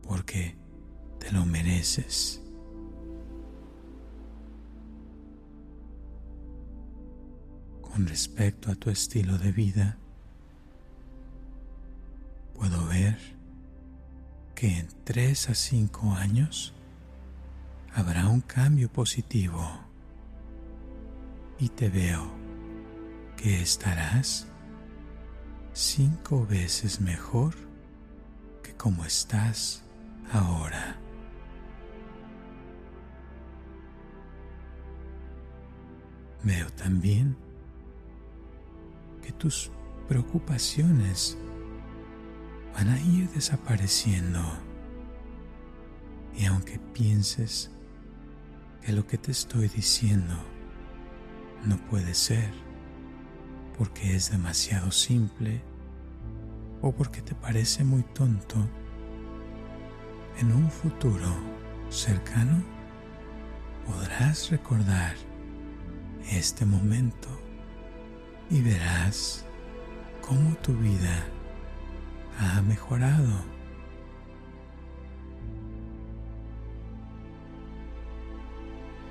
porque 0.02 0.57
te 1.18 1.32
lo 1.32 1.44
mereces. 1.46 2.40
Con 7.80 8.06
respecto 8.06 8.70
a 8.70 8.74
tu 8.74 8.90
estilo 8.90 9.38
de 9.38 9.52
vida, 9.52 9.98
que 14.58 14.78
en 14.78 14.88
3 15.04 15.50
a 15.50 15.54
5 15.54 16.12
años 16.14 16.74
habrá 17.94 18.26
un 18.26 18.40
cambio 18.40 18.92
positivo 18.92 19.64
y 21.60 21.68
te 21.68 21.88
veo 21.88 22.28
que 23.36 23.62
estarás 23.62 24.48
cinco 25.72 26.44
veces 26.44 27.00
mejor 27.00 27.54
que 28.64 28.74
como 28.74 29.04
estás 29.04 29.84
ahora. 30.32 30.97
Veo 36.42 36.70
también 36.70 37.36
que 39.22 39.32
tus 39.32 39.70
preocupaciones 40.08 41.36
van 42.74 42.88
a 42.88 43.00
ir 43.00 43.28
desapareciendo. 43.30 44.40
Y 46.36 46.46
aunque 46.46 46.78
pienses 46.78 47.70
que 48.82 48.92
lo 48.92 49.06
que 49.06 49.18
te 49.18 49.32
estoy 49.32 49.68
diciendo 49.68 50.34
no 51.66 51.76
puede 51.88 52.14
ser 52.14 52.50
porque 53.76 54.14
es 54.14 54.30
demasiado 54.30 54.90
simple 54.90 55.60
o 56.80 56.92
porque 56.92 57.20
te 57.20 57.34
parece 57.34 57.84
muy 57.84 58.02
tonto, 58.02 58.56
en 60.38 60.52
un 60.52 60.70
futuro 60.70 61.28
cercano 61.90 62.62
podrás 63.86 64.50
recordar 64.50 65.16
este 66.30 66.64
momento 66.64 67.28
y 68.50 68.60
verás 68.60 69.44
cómo 70.20 70.54
tu 70.56 70.74
vida 70.74 71.26
ha 72.38 72.62
mejorado. 72.62 73.58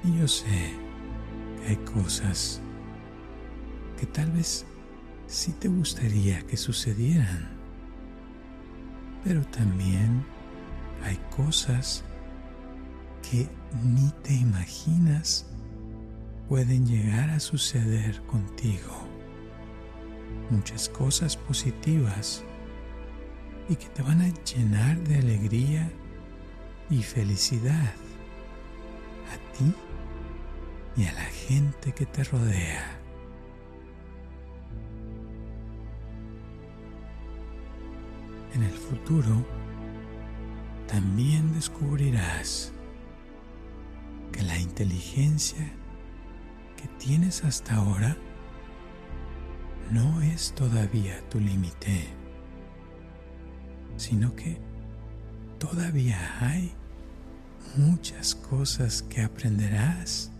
Y 0.03 0.19
yo 0.19 0.27
sé 0.27 0.73
que 1.57 1.69
hay 1.69 1.75
cosas 1.77 2.61
que 3.99 4.05
tal 4.05 4.31
vez 4.31 4.65
sí 5.27 5.51
te 5.53 5.67
gustaría 5.67 6.41
que 6.47 6.55
sucedieran, 6.55 7.49
pero 9.23 9.41
también 9.47 10.23
hay 11.03 11.17
cosas 11.35 12.03
que 13.29 13.49
ni 13.83 14.09
te 14.23 14.33
imaginas 14.33 15.45
pueden 16.47 16.85
llegar 16.85 17.29
a 17.29 17.39
suceder 17.39 18.21
contigo. 18.23 19.05
Muchas 20.49 20.87
cosas 20.87 21.35
positivas 21.35 22.43
y 23.67 23.75
que 23.75 23.87
te 23.89 24.01
van 24.01 24.21
a 24.21 24.29
llenar 24.43 24.97
de 25.03 25.17
alegría 25.17 25.91
y 26.89 27.03
felicidad 27.03 27.93
a 29.33 29.57
ti 29.57 29.73
y 30.95 31.05
a 31.05 31.13
la 31.13 31.25
gente 31.25 31.91
que 31.91 32.05
te 32.05 32.23
rodea. 32.23 32.97
En 38.53 38.63
el 38.63 38.73
futuro 38.73 39.45
también 40.87 41.53
descubrirás 41.53 42.71
que 44.31 44.41
la 44.43 44.57
inteligencia 44.57 45.76
que 46.77 46.87
tienes 46.99 47.43
hasta 47.43 47.75
ahora 47.75 48.15
no 49.91 50.21
es 50.21 50.53
todavía 50.53 51.21
tu 51.29 51.39
límite, 51.39 52.07
sino 53.97 54.35
que 54.35 54.59
todavía 55.59 56.17
hay 56.39 56.71
muchas 57.75 58.35
cosas 58.35 59.01
que 59.03 59.21
aprenderás 59.21 60.31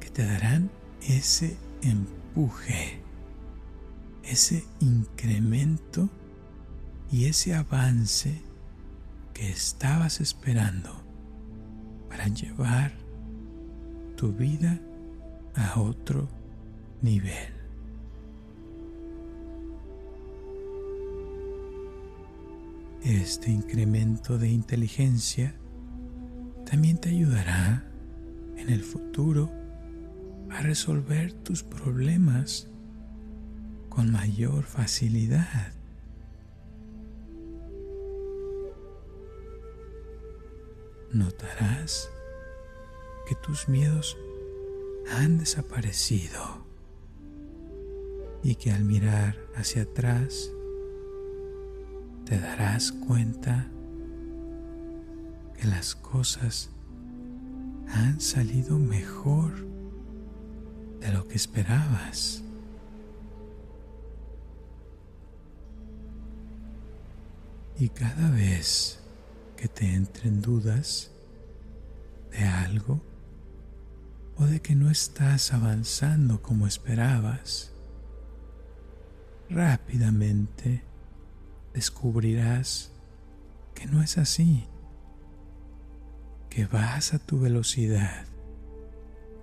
que 0.00 0.10
te 0.10 0.24
darán 0.24 0.70
ese 1.02 1.56
empuje, 1.82 3.00
ese 4.22 4.64
incremento 4.80 6.08
y 7.10 7.26
ese 7.26 7.54
avance 7.54 8.42
que 9.34 9.50
estabas 9.50 10.20
esperando 10.20 10.90
para 12.08 12.26
llevar 12.28 12.92
tu 14.16 14.32
vida 14.32 14.80
a 15.56 15.80
otro 15.80 16.28
nivel. 17.02 17.54
Este 23.02 23.50
incremento 23.50 24.38
de 24.38 24.48
inteligencia 24.48 25.54
también 26.68 26.98
te 26.98 27.10
ayudará 27.10 27.84
en 28.56 28.68
el 28.68 28.82
futuro 28.82 29.50
a 30.50 30.60
resolver 30.60 31.32
tus 31.32 31.62
problemas 31.62 32.68
con 33.88 34.10
mayor 34.10 34.64
facilidad. 34.64 35.72
Notarás 41.12 42.10
que 43.28 43.36
tus 43.36 43.68
miedos 43.68 44.18
han 45.10 45.38
desaparecido 45.38 46.66
y 48.42 48.54
que 48.54 48.72
al 48.72 48.84
mirar 48.84 49.36
hacia 49.56 49.82
atrás 49.82 50.50
te 52.24 52.38
darás 52.38 52.92
cuenta 52.92 53.68
que 55.56 55.66
las 55.66 55.94
cosas 55.94 56.70
han 57.88 58.20
salido 58.20 58.78
mejor 58.78 59.52
de 61.00 61.12
lo 61.12 61.26
que 61.26 61.36
esperabas. 61.36 62.42
Y 67.78 67.88
cada 67.90 68.30
vez 68.30 69.00
que 69.56 69.68
te 69.68 69.92
entren 69.92 70.40
dudas 70.40 71.10
de 72.30 72.44
algo, 72.44 73.00
o 74.38 74.44
de 74.44 74.60
que 74.60 74.74
no 74.74 74.90
estás 74.90 75.52
avanzando 75.52 76.42
como 76.42 76.66
esperabas, 76.66 77.72
rápidamente 79.48 80.82
descubrirás 81.72 82.92
que 83.74 83.86
no 83.86 84.02
es 84.02 84.18
así, 84.18 84.66
que 86.50 86.66
vas 86.66 87.14
a 87.14 87.18
tu 87.18 87.40
velocidad, 87.40 88.26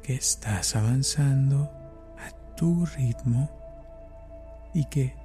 que 0.03 0.15
estás 0.15 0.75
avanzando 0.75 1.71
a 2.17 2.55
tu 2.55 2.85
ritmo 2.85 3.49
y 4.73 4.85
que 4.85 5.15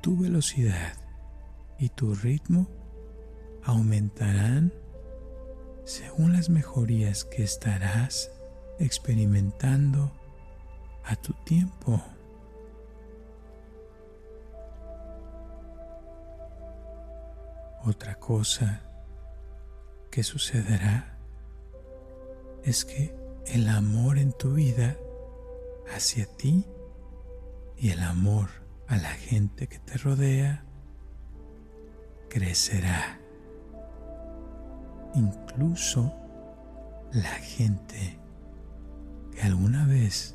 tu 0.00 0.16
velocidad 0.16 0.94
y 1.78 1.88
tu 1.90 2.14
ritmo 2.14 2.68
aumentarán 3.64 4.72
según 5.84 6.32
las 6.32 6.48
mejorías 6.48 7.24
que 7.24 7.42
estarás 7.42 8.30
experimentando 8.78 10.12
a 11.04 11.16
tu 11.16 11.32
tiempo. 11.44 12.02
Otra 17.84 18.16
cosa 18.16 18.82
que 20.10 20.22
sucederá 20.22 21.16
es 22.64 22.84
que 22.84 23.14
el 23.46 23.68
amor 23.68 24.18
en 24.18 24.32
tu 24.32 24.54
vida 24.54 24.96
hacia 25.94 26.26
ti 26.26 26.66
y 27.76 27.90
el 27.90 28.02
amor 28.02 28.48
a 28.88 28.96
la 28.96 29.10
gente 29.10 29.68
que 29.68 29.78
te 29.78 29.96
rodea 29.96 30.64
crecerá. 32.28 33.20
Incluso 35.14 36.12
la 37.12 37.30
gente 37.30 38.17
alguna 39.40 39.86
vez 39.86 40.34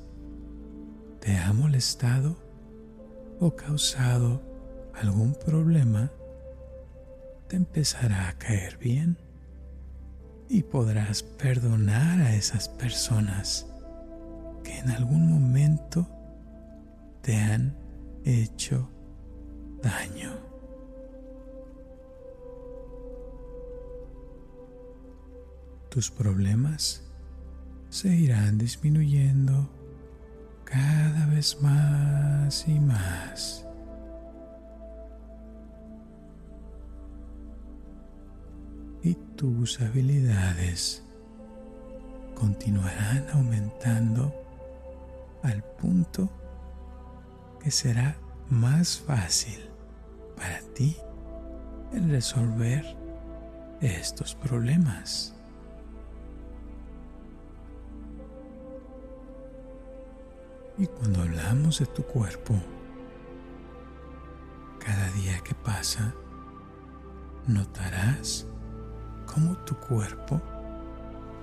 te 1.20 1.38
ha 1.38 1.54
molestado 1.54 2.36
o 3.39 3.56
causado 3.56 4.41
algún 4.93 5.36
problema, 5.36 6.12
te 7.47 7.56
empezará 7.56 8.30
a 8.30 8.38
caer 8.38 8.78
bien 8.78 9.18
y 10.49 10.64
podrás 10.64 11.24
perdonar 11.24 12.22
a 12.22 12.36
esas 12.36 12.70
personas 12.70 13.66
que 14.64 14.78
en 14.78 14.89
algún 14.91 15.30
momento 15.30 16.08
te 17.22 17.38
han 17.38 17.76
hecho 18.24 18.89
daño. 19.82 20.32
Tus 25.89 26.10
problemas 26.10 27.04
se 27.93 28.09
irán 28.09 28.57
disminuyendo 28.57 29.69
cada 30.65 31.27
vez 31.27 31.61
más 31.61 32.67
y 32.67 32.79
más. 32.79 33.67
y 39.03 39.15
tus 39.35 39.81
habilidades 39.81 41.03
continuarán 42.35 43.25
aumentando 43.33 44.33
al 45.43 45.61
punto 45.61 46.29
que 47.61 47.69
será 47.69 48.15
más 48.49 48.97
fácil 48.97 49.59
para 50.37 50.61
ti 50.73 50.95
el 51.93 52.09
resolver 52.09 52.95
estos 53.81 54.35
problemas. 54.35 55.32
Y 60.78 60.88
cuando 60.88 61.21
hablamos 61.21 61.80
de 61.80 61.86
tu 61.86 62.03
cuerpo, 62.03 62.55
cada 64.80 65.07
día 65.11 65.39
que 65.43 65.53
pasa, 65.53 66.15
notarás 67.45 68.47
cómo 69.28 69.55
tu 69.65 69.76
cuerpo 69.76 70.41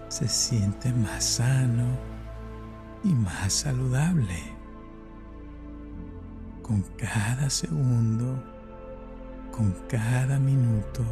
se 0.08 0.26
siente 0.26 0.92
más 0.92 1.22
sano 1.22 1.86
y 3.04 3.14
más 3.14 3.52
saludable. 3.52 4.56
Con 6.60 6.82
cada 6.98 7.48
segundo, 7.50 8.42
con 9.52 9.72
cada 9.88 10.40
minuto, 10.40 11.04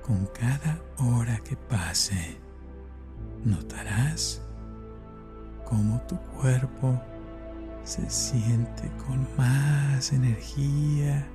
con 0.00 0.26
cada 0.26 0.80
hora 0.98 1.38
que 1.38 1.56
pase, 1.56 2.38
notarás 3.44 4.43
cómo 5.64 6.00
tu 6.08 6.16
cuerpo 6.40 7.00
se 7.84 8.08
siente 8.08 8.90
con 9.06 9.26
más 9.36 10.12
energía, 10.12 11.26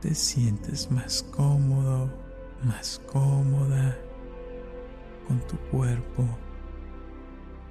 te 0.00 0.14
sientes 0.14 0.90
más 0.90 1.22
cómodo, 1.22 2.10
más 2.62 3.00
cómoda 3.12 3.96
con 5.26 5.40
tu 5.46 5.56
cuerpo 5.70 6.24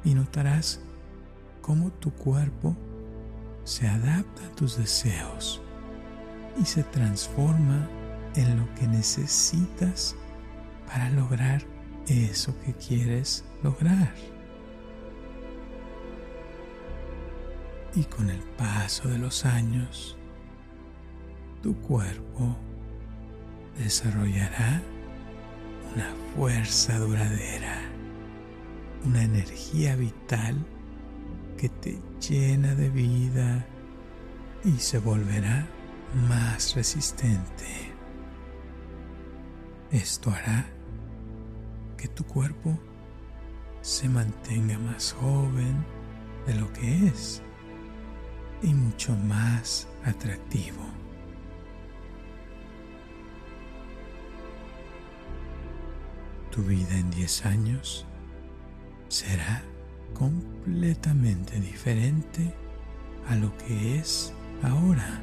y 0.03 0.13
notarás 0.13 0.81
cómo 1.61 1.89
tu 1.91 2.11
cuerpo 2.11 2.75
se 3.63 3.87
adapta 3.87 4.45
a 4.45 4.55
tus 4.55 4.77
deseos 4.77 5.61
y 6.61 6.65
se 6.65 6.83
transforma 6.83 7.89
en 8.35 8.57
lo 8.59 8.73
que 8.75 8.87
necesitas 8.87 10.15
para 10.85 11.09
lograr 11.09 11.63
eso 12.07 12.53
que 12.59 12.73
quieres 12.73 13.43
lograr. 13.63 14.34
Y 17.95 18.03
con 18.03 18.29
el 18.29 18.41
paso 18.57 19.07
de 19.07 19.17
los 19.17 19.45
años, 19.45 20.17
tu 21.63 21.73
cuerpo 21.79 22.57
desarrollará 23.77 24.81
una 25.95 26.13
fuerza 26.35 26.99
duradera, 26.99 27.81
una 29.05 29.23
energía 29.23 29.95
vital 29.95 30.65
que 31.57 31.69
te 31.69 31.97
llena 32.19 32.75
de 32.75 32.89
vida 32.89 33.65
y 34.65 34.73
se 34.73 34.99
volverá 34.99 35.65
más 36.27 36.75
resistente. 36.75 37.93
Esto 39.91 40.31
hará 40.31 40.65
que 41.97 42.09
tu 42.09 42.25
cuerpo 42.25 42.77
se 43.81 44.09
mantenga 44.09 44.77
más 44.79 45.13
joven 45.13 45.85
de 46.45 46.55
lo 46.55 46.71
que 46.73 47.07
es 47.07 47.41
y 48.61 48.73
mucho 48.73 49.15
más 49.15 49.87
atractivo. 50.03 50.83
Tu 56.51 56.63
vida 56.63 56.97
en 56.97 57.11
10 57.11 57.45
años 57.45 58.05
será 59.09 59.61
completamente 60.13 61.59
diferente 61.59 62.53
a 63.27 63.35
lo 63.35 63.55
que 63.57 63.97
es 63.97 64.33
ahora. 64.63 65.21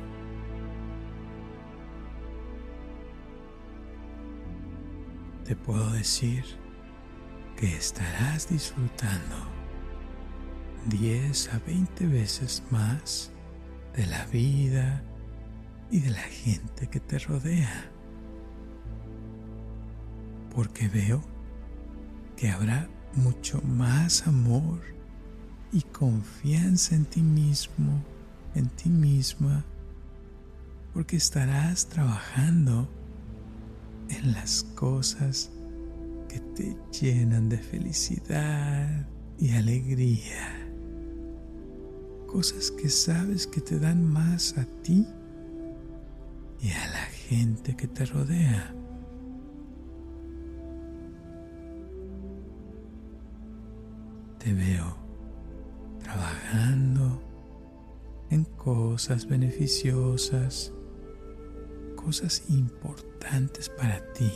Te 5.45 5.57
puedo 5.57 5.91
decir 5.91 6.45
que 7.57 7.77
estarás 7.77 8.49
disfrutando 8.49 9.62
10 10.89 11.55
a 11.55 11.59
20 11.61 12.07
veces 12.07 12.63
más 12.71 13.31
de 13.97 14.07
la 14.07 14.25
vida 14.27 15.03
y 15.91 16.01
de 16.01 16.11
la 16.11 16.23
gente 16.23 16.89
que 16.89 17.01
te 17.01 17.19
rodea. 17.19 17.91
Porque 20.55 20.89
veo 20.89 21.23
que 22.37 22.51
habrá 22.51 22.89
mucho 23.15 23.61
más 23.63 24.27
amor 24.27 24.81
y 25.73 25.83
confianza 25.83 26.95
en 26.95 27.05
ti 27.05 27.23
mismo, 27.23 28.03
en 28.55 28.69
ti 28.69 28.89
misma, 28.89 29.65
porque 30.93 31.17
estarás 31.17 31.89
trabajando 31.89 32.89
en 34.09 34.33
las 34.33 34.65
cosas 34.75 35.51
que 36.29 36.41
te 36.41 36.77
llenan 36.99 37.49
de 37.49 37.59
felicidad 37.59 39.07
y 39.39 39.53
alegría 39.53 40.62
cosas 42.33 42.71
que 42.71 42.89
sabes 42.89 43.47
que 43.47 43.61
te 43.61 43.79
dan 43.79 44.11
más 44.11 44.57
a 44.57 44.65
ti 44.83 45.07
y 46.63 46.71
a 46.71 46.89
la 46.89 47.05
gente 47.29 47.77
que 47.77 47.87
te 47.87 48.07
rodea. 48.07 48.75
Te 54.39 54.55
veo 54.55 54.97
trabajando 56.03 57.23
en 58.31 58.45
cosas 58.45 59.27
beneficiosas, 59.27 60.73
cosas 61.97 62.45
importantes 62.49 63.69
para 63.69 64.01
ti. 64.15 64.33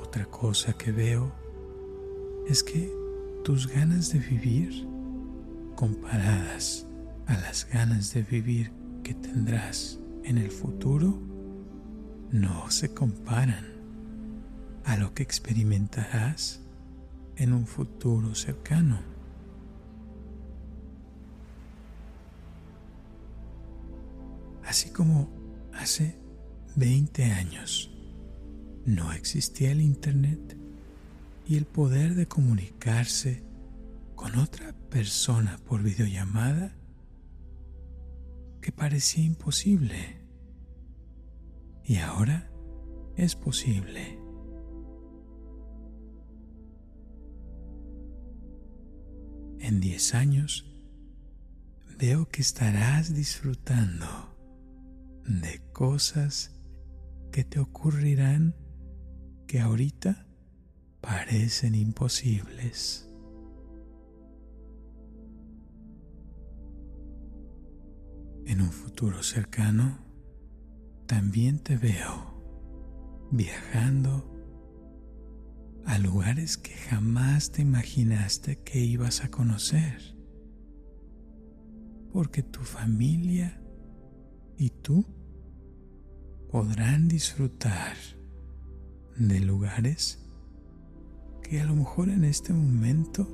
Otra 0.00 0.24
cosa 0.26 0.72
que 0.74 0.92
veo 0.92 1.39
es 2.50 2.64
que 2.64 2.92
tus 3.44 3.68
ganas 3.68 4.12
de 4.12 4.18
vivir 4.18 4.84
comparadas 5.76 6.84
a 7.26 7.34
las 7.34 7.68
ganas 7.72 8.12
de 8.12 8.24
vivir 8.24 8.72
que 9.04 9.14
tendrás 9.14 10.00
en 10.24 10.36
el 10.36 10.50
futuro 10.50 11.16
no 12.32 12.68
se 12.68 12.92
comparan 12.92 13.64
a 14.84 14.96
lo 14.96 15.14
que 15.14 15.22
experimentarás 15.22 16.60
en 17.36 17.52
un 17.52 17.68
futuro 17.68 18.34
cercano. 18.34 18.98
Así 24.64 24.90
como 24.90 25.30
hace 25.72 26.18
20 26.74 27.24
años 27.26 27.94
no 28.84 29.12
existía 29.12 29.70
el 29.70 29.80
Internet, 29.80 30.59
y 31.50 31.56
el 31.56 31.66
poder 31.66 32.14
de 32.14 32.28
comunicarse 32.28 33.42
con 34.14 34.38
otra 34.38 34.72
persona 34.88 35.58
por 35.66 35.82
videollamada 35.82 36.76
que 38.62 38.70
parecía 38.70 39.24
imposible. 39.24 40.24
Y 41.82 41.96
ahora 41.96 42.48
es 43.16 43.34
posible. 43.34 44.16
En 49.58 49.80
10 49.80 50.14
años 50.14 50.64
veo 51.98 52.28
que 52.28 52.42
estarás 52.42 53.12
disfrutando 53.12 54.06
de 55.24 55.60
cosas 55.72 56.52
que 57.32 57.42
te 57.42 57.58
ocurrirán 57.58 58.54
que 59.48 59.58
ahorita 59.58 60.29
parecen 61.00 61.74
imposibles. 61.74 63.06
En 68.46 68.60
un 68.60 68.70
futuro 68.70 69.22
cercano, 69.22 69.98
también 71.06 71.58
te 71.58 71.76
veo 71.76 73.28
viajando 73.30 74.26
a 75.86 75.98
lugares 75.98 76.56
que 76.56 76.72
jamás 76.72 77.52
te 77.52 77.62
imaginaste 77.62 78.62
que 78.62 78.80
ibas 78.80 79.24
a 79.24 79.30
conocer, 79.30 80.16
porque 82.12 82.42
tu 82.42 82.60
familia 82.60 83.60
y 84.56 84.70
tú 84.70 85.04
podrán 86.50 87.08
disfrutar 87.08 87.96
de 89.16 89.40
lugares 89.40 90.19
que 91.50 91.60
a 91.60 91.64
lo 91.64 91.74
mejor 91.74 92.08
en 92.10 92.22
este 92.22 92.52
momento 92.52 93.26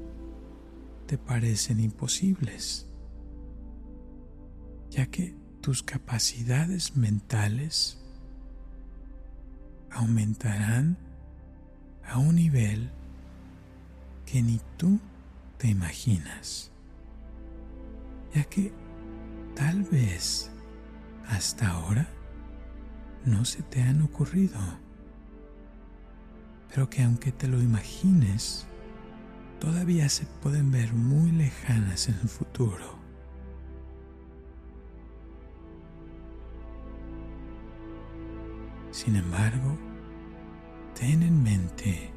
te 1.07 1.19
parecen 1.19 1.81
imposibles, 1.81 2.87
ya 4.89 5.05
que 5.05 5.35
tus 5.61 5.83
capacidades 5.83 6.97
mentales 6.97 7.99
aumentarán 9.91 10.97
a 12.07 12.17
un 12.17 12.37
nivel 12.37 12.91
que 14.25 14.43
ni 14.43 14.63
tú 14.79 14.99
te 15.59 15.69
imaginas, 15.69 16.71
ya 18.35 18.45
que 18.45 18.73
tal 19.55 19.83
vez 19.83 20.51
hasta 21.27 21.69
ahora 21.69 22.09
no 23.27 23.45
se 23.45 23.63
te 23.63 23.83
han 23.83 24.01
ocurrido, 24.01 24.59
pero 26.69 26.91
que 26.91 27.03
aunque 27.03 27.33
te 27.33 27.49
lo 27.49 27.63
imagines, 27.63 28.67
todavía 29.61 30.09
se 30.09 30.27
pueden 30.43 30.71
ver 30.71 30.93
muy 30.93 31.31
lejanas 31.33 32.09
en 32.09 32.15
el 32.23 32.29
futuro. 32.29 32.97
Sin 38.91 39.17
embargo, 39.17 39.77
ten 40.99 41.23
en 41.23 41.43
mente 41.43 42.11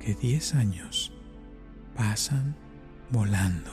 que 0.00 0.14
10 0.14 0.54
años 0.56 1.12
pasan 1.96 2.56
volando, 3.10 3.70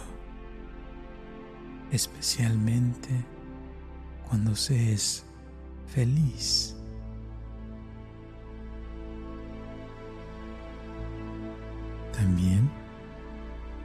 especialmente 1.91 3.09
cuando 4.27 4.55
se 4.55 4.93
es 4.93 5.25
feliz. 5.87 6.74
También 12.15 12.69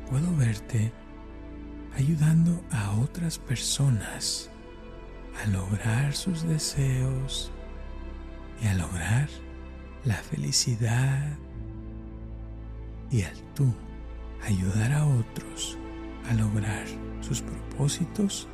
puedo 0.09 0.35
verte 0.37 0.93
ayudando 1.97 2.63
a 2.71 2.93
otras 2.93 3.39
personas 3.39 4.51
a 5.43 5.47
lograr 5.49 6.15
sus 6.15 6.43
deseos 6.43 7.51
y 8.63 8.67
a 8.67 8.75
lograr 8.75 9.29
la 10.05 10.17
felicidad 10.17 11.37
y 13.11 13.23
al 13.23 13.37
tú 13.55 13.75
ayudar 14.47 14.93
a 14.93 15.07
otros 15.07 15.77
a 16.29 16.35
lograr 16.35 16.87
sus 17.21 17.43
propósitos, 17.43 18.49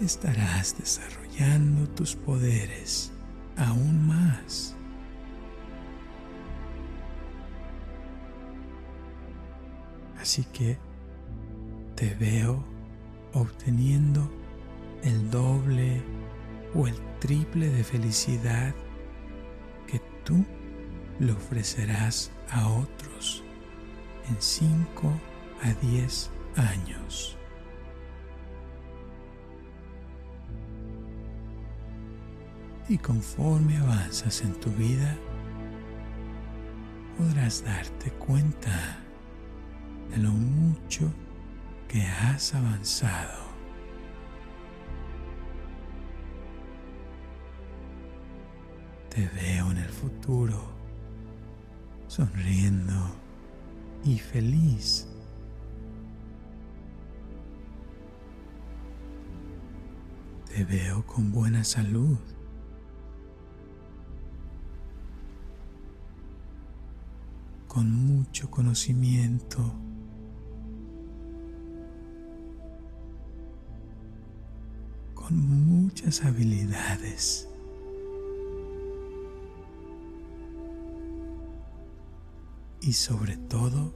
estarás 0.00 0.76
desarrollando 0.76 1.88
tus 1.90 2.14
poderes 2.14 3.12
aún 3.56 4.06
más. 4.06 4.76
Así 10.24 10.42
que 10.54 10.78
te 11.96 12.14
veo 12.14 12.64
obteniendo 13.34 14.26
el 15.02 15.30
doble 15.30 16.02
o 16.74 16.86
el 16.86 16.94
triple 17.18 17.68
de 17.68 17.84
felicidad 17.84 18.74
que 19.86 20.00
tú 20.24 20.42
le 21.20 21.30
ofrecerás 21.30 22.30
a 22.50 22.66
otros 22.68 23.44
en 24.30 24.36
5 24.40 25.12
a 25.62 25.74
10 25.86 26.30
años. 26.56 27.36
Y 32.88 32.96
conforme 32.96 33.76
avanzas 33.76 34.40
en 34.40 34.54
tu 34.54 34.70
vida, 34.70 35.18
podrás 37.18 37.62
darte 37.62 38.10
cuenta 38.12 39.03
de 40.10 40.18
lo 40.18 40.30
mucho 40.30 41.10
que 41.88 42.02
has 42.02 42.54
avanzado. 42.54 43.44
Te 49.10 49.28
veo 49.28 49.70
en 49.70 49.78
el 49.78 49.90
futuro, 49.90 50.60
sonriendo 52.08 53.14
y 54.04 54.18
feliz. 54.18 55.08
Te 60.48 60.64
veo 60.64 61.04
con 61.06 61.32
buena 61.32 61.64
salud. 61.64 62.18
con 67.74 67.90
mucho 67.90 68.48
conocimiento. 68.52 69.74
Con 75.24 75.38
muchas 75.38 76.22
habilidades. 76.24 77.48
y 82.86 82.92
sobre 82.92 83.38
todo 83.38 83.94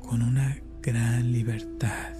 con 0.00 0.22
una 0.22 0.62
gran 0.80 1.32
libertad. 1.32 2.14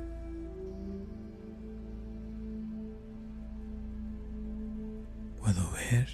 Puedo 5.38 5.70
ver 5.70 6.08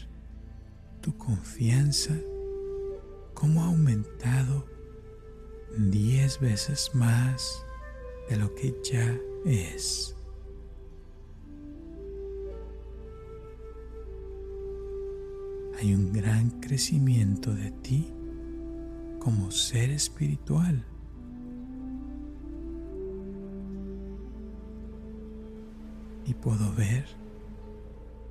tu 1.00 1.16
confianza 1.16 2.14
cómo 3.32 3.62
ha 3.62 3.68
aumentado 3.68 4.66
diez 5.78 6.38
veces 6.38 6.90
más 6.92 7.64
de 8.28 8.36
lo 8.36 8.54
que 8.54 8.74
ya 8.84 9.18
es. 9.46 10.14
Hay 15.82 15.96
un 15.96 16.12
gran 16.12 16.48
crecimiento 16.60 17.52
de 17.52 17.72
ti 17.72 18.08
como 19.18 19.50
ser 19.50 19.90
espiritual. 19.90 20.86
Y 26.24 26.34
puedo 26.34 26.72
ver 26.74 27.04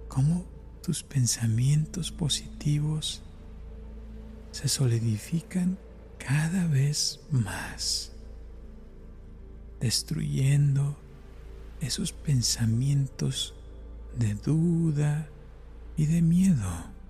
cómo 0.08 0.46
tus 0.82 1.04
pensamientos 1.04 2.10
positivos 2.10 3.22
se 4.52 4.70
solidifican 4.70 5.78
cada 6.20 6.68
vez 6.68 7.20
más, 7.32 8.14
destruyendo 9.82 10.96
esos 11.82 12.14
pensamientos 12.14 13.54
de 14.18 14.36
duda 14.36 15.28
y 15.98 16.06
de 16.06 16.22
miedo. 16.22 17.01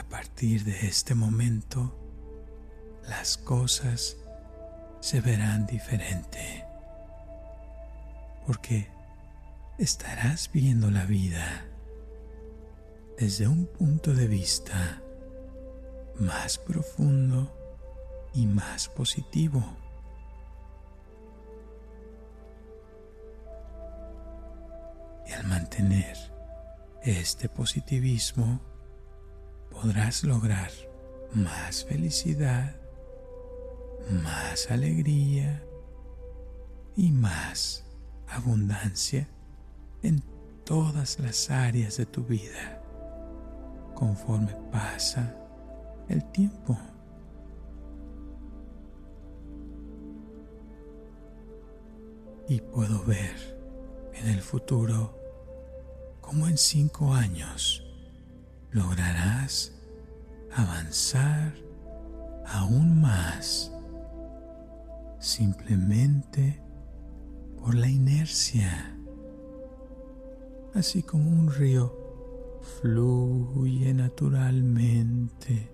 A 0.00 0.02
partir 0.04 0.64
de 0.64 0.86
este 0.86 1.14
momento, 1.14 1.94
las 3.06 3.36
cosas 3.36 4.16
se 5.00 5.20
verán 5.20 5.66
diferente, 5.66 6.64
porque 8.46 8.88
estarás 9.76 10.50
viendo 10.54 10.90
la 10.90 11.04
vida 11.04 11.66
desde 13.18 13.46
un 13.46 13.66
punto 13.66 14.14
de 14.14 14.26
vista 14.26 15.02
más 16.18 16.56
profundo 16.56 17.54
y 18.32 18.46
más 18.46 18.88
positivo. 18.88 19.62
Y 25.26 25.32
al 25.32 25.46
mantener 25.46 26.16
este 27.02 27.50
positivismo, 27.50 28.69
podrás 29.80 30.24
lograr 30.24 30.70
más 31.32 31.84
felicidad, 31.84 32.74
más 34.10 34.70
alegría 34.70 35.62
y 36.96 37.10
más 37.10 37.84
abundancia 38.28 39.26
en 40.02 40.22
todas 40.64 41.18
las 41.18 41.50
áreas 41.50 41.96
de 41.96 42.04
tu 42.04 42.22
vida 42.24 42.82
conforme 43.94 44.54
pasa 44.70 45.34
el 46.08 46.24
tiempo. 46.30 46.76
Y 52.48 52.60
puedo 52.60 53.02
ver 53.04 53.58
en 54.14 54.28
el 54.28 54.42
futuro 54.42 55.16
como 56.20 56.48
en 56.48 56.58
cinco 56.58 57.14
años 57.14 57.89
lograrás 58.72 59.72
avanzar 60.54 61.54
aún 62.46 63.00
más 63.00 63.72
simplemente 65.18 66.62
por 67.58 67.74
la 67.74 67.88
inercia, 67.88 68.96
así 70.74 71.02
como 71.02 71.28
un 71.28 71.52
río 71.52 71.94
fluye 72.80 73.92
naturalmente 73.92 75.70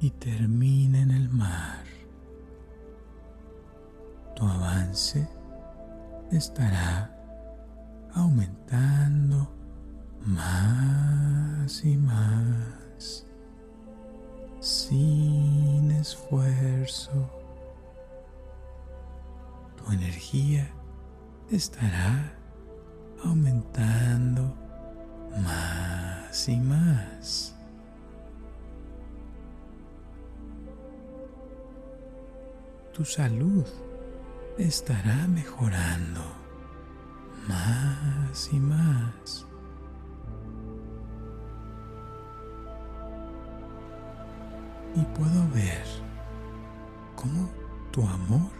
y 0.00 0.10
termina 0.10 1.00
en 1.00 1.10
el 1.10 1.28
mar. 1.28 1.90
tu 4.40 4.46
avance 4.46 5.28
estará 6.32 7.14
aumentando 8.14 9.52
más 10.26 11.84
y 11.84 11.96
más 11.96 13.26
sin 14.60 15.90
esfuerzo. 15.92 17.30
Tu 19.76 19.92
energía 19.92 20.70
estará 21.50 22.32
aumentando 23.24 24.54
más 25.42 26.48
y 26.48 26.56
más. 26.58 27.54
Tu 32.92 33.04
salud 33.04 33.64
estará 34.58 35.26
mejorando 35.28 36.20
más 37.48 38.50
y 38.52 38.60
más. 38.60 39.49
Y 44.94 45.00
puedo 45.16 45.48
ver 45.54 45.84
cómo 47.16 47.48
tu 47.92 48.02
amor 48.06 48.50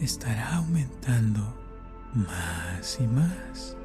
estará 0.00 0.56
aumentando 0.56 1.40
más 2.14 2.98
y 3.00 3.06
más. 3.06 3.76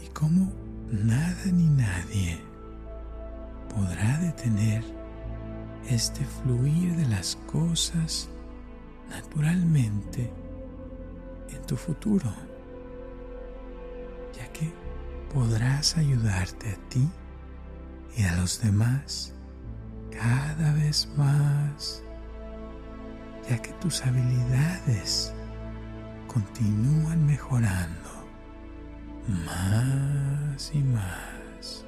Y 0.00 0.08
cómo 0.08 0.52
nada 0.90 1.44
ni 1.52 1.66
nadie 1.66 2.40
podrá 3.74 4.18
detener 4.18 4.82
este 5.88 6.24
fluir 6.24 6.96
de 6.96 7.06
las 7.08 7.36
cosas 7.50 8.28
naturalmente 9.08 10.30
en 11.48 11.62
tu 11.66 11.76
futuro, 11.76 12.32
ya 14.36 14.50
que 14.52 14.72
podrás 15.32 15.96
ayudarte 15.96 16.70
a 16.70 16.88
ti 16.88 17.08
y 18.16 18.24
a 18.24 18.36
los 18.36 18.60
demás 18.60 19.32
cada 20.10 20.72
vez 20.74 21.08
más, 21.16 22.02
ya 23.48 23.62
que 23.62 23.72
tus 23.74 24.04
habilidades 24.04 25.32
continúan 26.26 27.24
mejorando 27.24 28.10
más 29.46 30.70
y 30.74 30.82
más. 30.82 31.84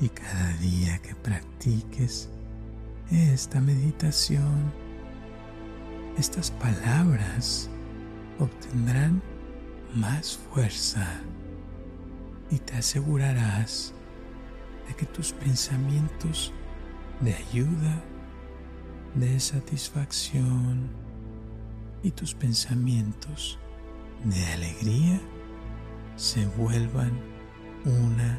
Y 0.00 0.08
cada 0.08 0.52
día 0.54 0.98
que 0.98 1.14
practiques 1.14 2.28
esta 3.10 3.60
meditación, 3.60 4.72
estas 6.16 6.50
palabras 6.50 7.69
obtendrán 8.40 9.22
más 9.94 10.38
fuerza 10.38 11.20
y 12.50 12.58
te 12.58 12.74
asegurarás 12.74 13.92
de 14.88 14.94
que 14.94 15.06
tus 15.06 15.32
pensamientos 15.32 16.52
de 17.20 17.34
ayuda, 17.34 18.02
de 19.14 19.38
satisfacción 19.38 20.88
y 22.02 22.10
tus 22.10 22.34
pensamientos 22.34 23.58
de 24.24 24.46
alegría 24.46 25.20
se 26.16 26.46
vuelvan 26.46 27.12
una 27.84 28.38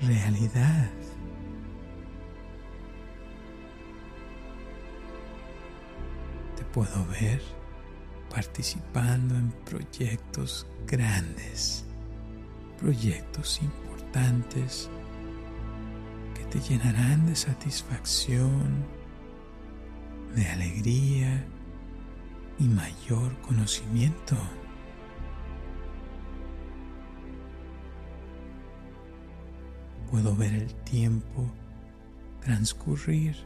realidad. 0.00 0.90
Te 6.56 6.64
puedo 6.64 7.06
ver 7.06 7.63
participando 8.34 9.36
en 9.36 9.52
proyectos 9.64 10.66
grandes, 10.88 11.84
proyectos 12.80 13.60
importantes 13.62 14.90
que 16.34 16.44
te 16.46 16.58
llenarán 16.58 17.26
de 17.26 17.36
satisfacción, 17.36 18.84
de 20.34 20.48
alegría 20.48 21.46
y 22.58 22.64
mayor 22.64 23.40
conocimiento. 23.40 24.36
Puedo 30.10 30.34
ver 30.34 30.54
el 30.54 30.74
tiempo 30.82 31.48
transcurrir 32.40 33.36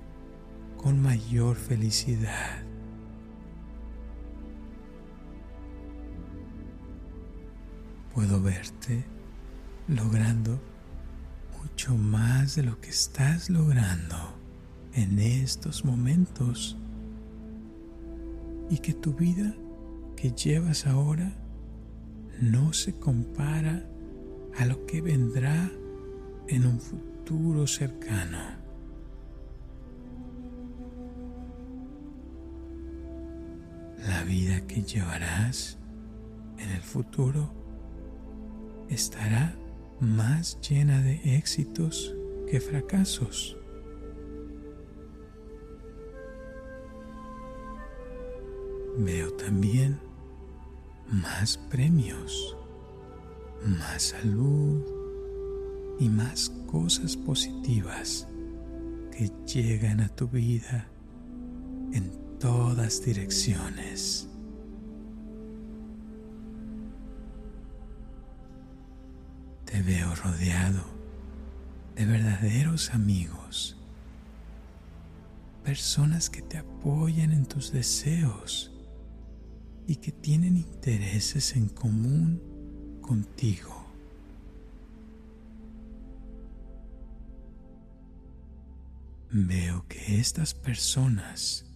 con 0.78 1.03
mayor 1.03 1.57
felicidad. 1.57 2.68
Puedo 8.15 8.41
verte 8.43 9.05
logrando 9.87 10.61
mucho 11.61 11.97
más 11.97 12.57
de 12.57 12.63
lo 12.63 12.81
que 12.81 12.91
estás 12.91 13.51
logrando 13.51 14.17
en 14.95 15.19
estos 15.19 15.85
momentos 15.85 16.77
y 18.71 18.79
que 18.79 18.95
tu 18.95 19.15
vida 19.15 19.55
que 20.17 20.33
llevas 20.33 20.87
ahora 20.87 21.33
no 22.41 22.73
se 22.73 22.99
compara 22.99 23.85
a 24.59 24.65
lo 24.67 24.85
que 24.87 25.01
vendrá 25.01 25.71
en 26.49 26.67
un 26.67 26.81
futuro 26.81 27.67
cercano. 27.67 28.39
La 34.07 34.24
vida 34.24 34.66
que 34.66 34.82
llevarás 34.82 35.78
en 36.59 36.70
el 36.70 36.82
futuro 36.82 37.57
estará 38.89 39.55
más 40.01 40.59
llena 40.60 41.01
de 41.01 41.36
éxitos 41.36 42.15
que 42.51 42.60
fracasos. 42.60 43.56
Veo 48.98 49.32
también 49.35 50.01
más 51.10 51.56
premios, 51.56 52.56
más 53.65 54.02
salud 54.02 54.82
y 55.98 56.09
más 56.09 56.51
cosas 56.66 57.16
positivas 57.16 58.28
que 59.12 59.31
llegan 59.47 60.01
a 60.01 60.09
tu 60.09 60.28
vida 60.28 60.89
en 61.93 62.10
todas 62.39 63.02
direcciones. 63.02 64.28
Te 69.79 69.85
veo 69.85 70.13
rodeado 70.13 70.83
de 71.95 72.05
verdaderos 72.05 72.93
amigos, 72.95 73.77
personas 75.63 76.29
que 76.29 76.43
te 76.43 76.59
apoyan 76.59 77.31
en 77.31 77.47
tus 77.47 77.71
deseos 77.71 78.73
y 79.87 79.95
que 79.95 80.11
tienen 80.11 80.57
intereses 80.57 81.55
en 81.55 81.69
común 81.69 82.43
contigo. 83.03 83.87
Veo 89.31 89.87
que 89.87 90.19
estas 90.19 90.55
personas 90.55 91.67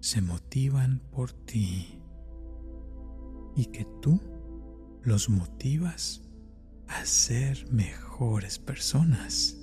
se 0.00 0.20
motivan 0.22 0.98
por 1.12 1.30
ti 1.30 2.00
y 3.54 3.66
que 3.66 3.86
tú 4.02 4.20
los 5.04 5.28
motivas 5.28 6.25
a 6.88 7.04
ser 7.04 7.70
mejores 7.70 8.58
personas. 8.58 9.56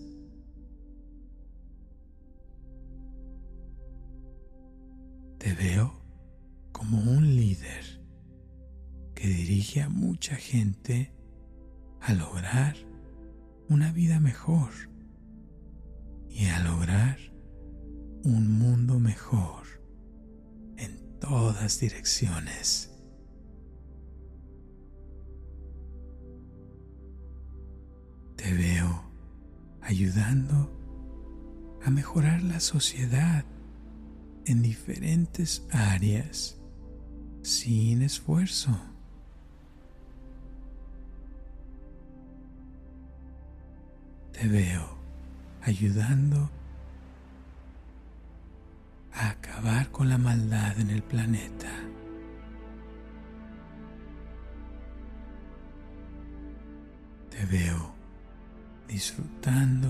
Te 5.37 5.53
veo 5.53 6.01
como 6.71 6.99
un 7.11 7.35
líder 7.35 8.01
que 9.15 9.27
dirige 9.27 9.81
a 9.81 9.89
mucha 9.89 10.35
gente 10.35 11.13
a 12.01 12.13
lograr 12.13 12.75
una 13.69 13.91
vida 13.91 14.19
mejor 14.19 14.71
y 16.29 16.47
a 16.47 16.59
lograr 16.59 17.17
un 18.23 18.57
mundo 18.57 18.99
mejor 18.99 19.63
en 20.77 21.19
todas 21.19 21.79
direcciones. 21.79 22.92
Te 28.43 28.53
veo 28.53 29.01
ayudando 29.81 30.69
a 31.81 31.89
mejorar 31.89 32.43
la 32.43 32.59
sociedad 32.59 33.45
en 34.45 34.61
diferentes 34.61 35.65
áreas 35.71 36.59
sin 37.41 38.01
esfuerzo. 38.01 38.77
Te 44.33 44.45
veo 44.49 44.89
ayudando 45.61 46.49
a 49.13 49.29
acabar 49.29 49.89
con 49.89 50.09
la 50.09 50.17
maldad 50.17 50.81
en 50.81 50.89
el 50.89 51.01
planeta. 51.01 51.71
Te 57.29 57.45
veo 57.45 58.02
disfrutando 58.87 59.89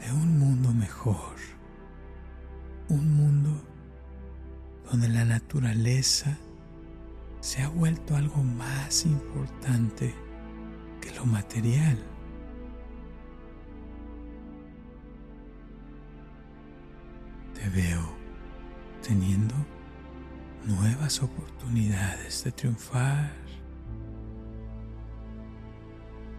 de 0.00 0.12
un 0.12 0.38
mundo 0.38 0.72
mejor, 0.72 1.36
un 2.88 3.14
mundo 3.14 3.50
donde 4.90 5.08
la 5.08 5.24
naturaleza 5.24 6.36
se 7.40 7.62
ha 7.62 7.68
vuelto 7.68 8.16
algo 8.16 8.42
más 8.42 9.04
importante 9.04 10.14
que 11.00 11.12
lo 11.14 11.24
material. 11.24 11.98
Te 17.54 17.68
veo 17.70 18.16
teniendo 19.02 19.54
nuevas 20.64 21.22
oportunidades 21.22 22.44
de 22.44 22.52
triunfar, 22.52 23.47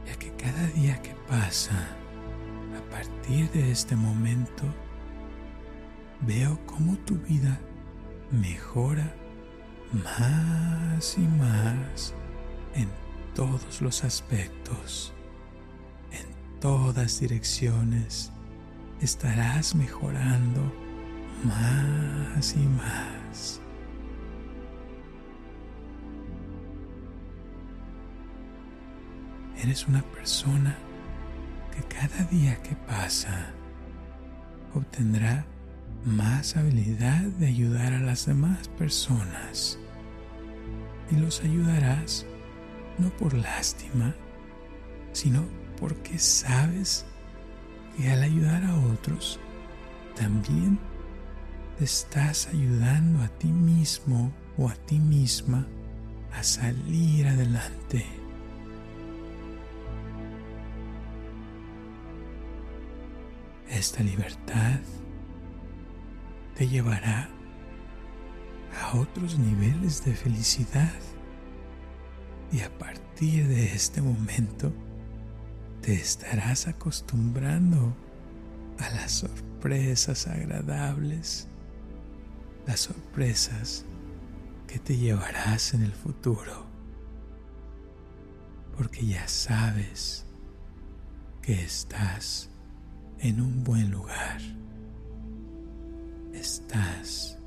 ya 0.10 0.18
que 0.18 0.31
cada 0.31 0.68
día 0.68 0.99
que 1.02 1.14
pasa, 1.27 1.88
a 2.77 2.90
partir 2.90 3.49
de 3.52 3.72
este 3.72 3.95
momento, 3.95 4.64
veo 6.22 6.60
cómo 6.65 6.98
tu 6.99 7.15
vida 7.15 7.60
mejora 8.31 9.14
más 9.91 11.18
y 11.18 11.22
más 11.22 12.14
en 12.73 12.90
todos 13.36 13.81
los 13.81 14.03
aspectos, 14.03 15.14
en 16.11 16.60
todas 16.60 17.19
direcciones, 17.19 18.31
estarás 19.02 19.76
mejorando 19.76 20.61
más 21.44 22.56
y 22.56 22.68
más. 22.68 23.61
Eres 29.61 29.88
una 29.88 30.02
persona 30.02 30.77
que 31.76 31.84
cada 31.84 32.23
día 32.26 32.61
que 32.64 32.76
pasa 32.88 33.52
obtendrá 34.73 35.45
más 36.06 36.56
habilidad 36.56 37.22
de 37.40 37.48
ayudar 37.48 37.94
a 37.94 37.99
las 37.99 38.26
demás 38.26 38.69
personas 38.69 39.77
y 41.11 41.18
los 41.18 41.41
ayudarás 41.41 42.26
no 42.98 43.10
por 43.18 43.34
lástima, 43.34 44.15
sino 45.11 45.44
porque 45.80 46.18
sabes 46.19 47.06
que 47.98 48.10
al 48.10 48.23
ayudar 48.23 48.64
a 48.64 48.80
otros 48.80 49.40
también 50.15 50.80
te 51.77 51.84
estás 51.84 52.48
ayudando 52.48 53.23
a 53.23 53.27
ti 53.27 53.48
mismo 53.48 54.31
o 54.57 54.69
a 54.69 54.76
ti 54.76 54.99
misma 54.99 55.65
a 56.34 56.44
salir 56.44 57.27
adelante. 57.27 58.18
Esta 63.80 64.03
libertad 64.03 64.81
te 66.53 66.68
llevará 66.68 67.30
a 68.77 68.97
otros 68.97 69.39
niveles 69.39 70.03
de 70.03 70.14
felicidad. 70.15 70.99
Y 72.51 72.60
a 72.60 72.77
partir 72.77 73.47
de 73.47 73.73
este 73.73 74.01
momento 74.01 74.73
te 75.81 75.93
estarás 75.93 76.68
acostumbrando 76.68 77.95
a 78.80 78.89
las 78.95 79.14
sorpresas 79.14 80.27
agradables, 80.27 81.47
las 82.68 82.81
sorpresas 82.81 83.85
que 84.68 84.77
te 84.77 84.97
llevarás 84.97 85.73
en 85.73 85.84
el 85.84 85.93
futuro, 85.93 86.65
porque 88.76 89.06
ya 89.06 89.26
sabes 89.30 90.26
que 91.41 91.64
estás 91.64 92.48
en 93.21 93.41
un 93.41 93.63
buen 93.63 93.91
lugar. 93.91 94.39
Estás 96.33 97.37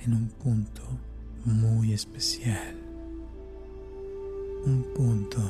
en 0.00 0.14
un 0.14 0.28
punto 0.28 0.82
muy 1.44 1.92
especial, 1.92 2.76
un 4.64 4.86
punto 4.94 5.40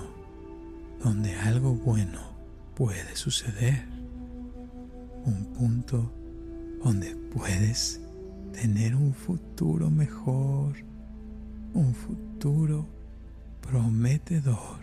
donde 1.03 1.35
algo 1.35 1.75
bueno 1.75 2.21
puede 2.75 3.15
suceder, 3.15 3.85
un 5.27 5.45
punto 5.55 6.11
donde 6.83 7.15
puedes 7.35 8.01
tener 8.53 8.95
un 8.97 9.13
futuro 9.13 9.91
mejor, 9.91 10.77
un 11.75 11.95
futuro 11.95 12.87
prometedor, 13.61 14.81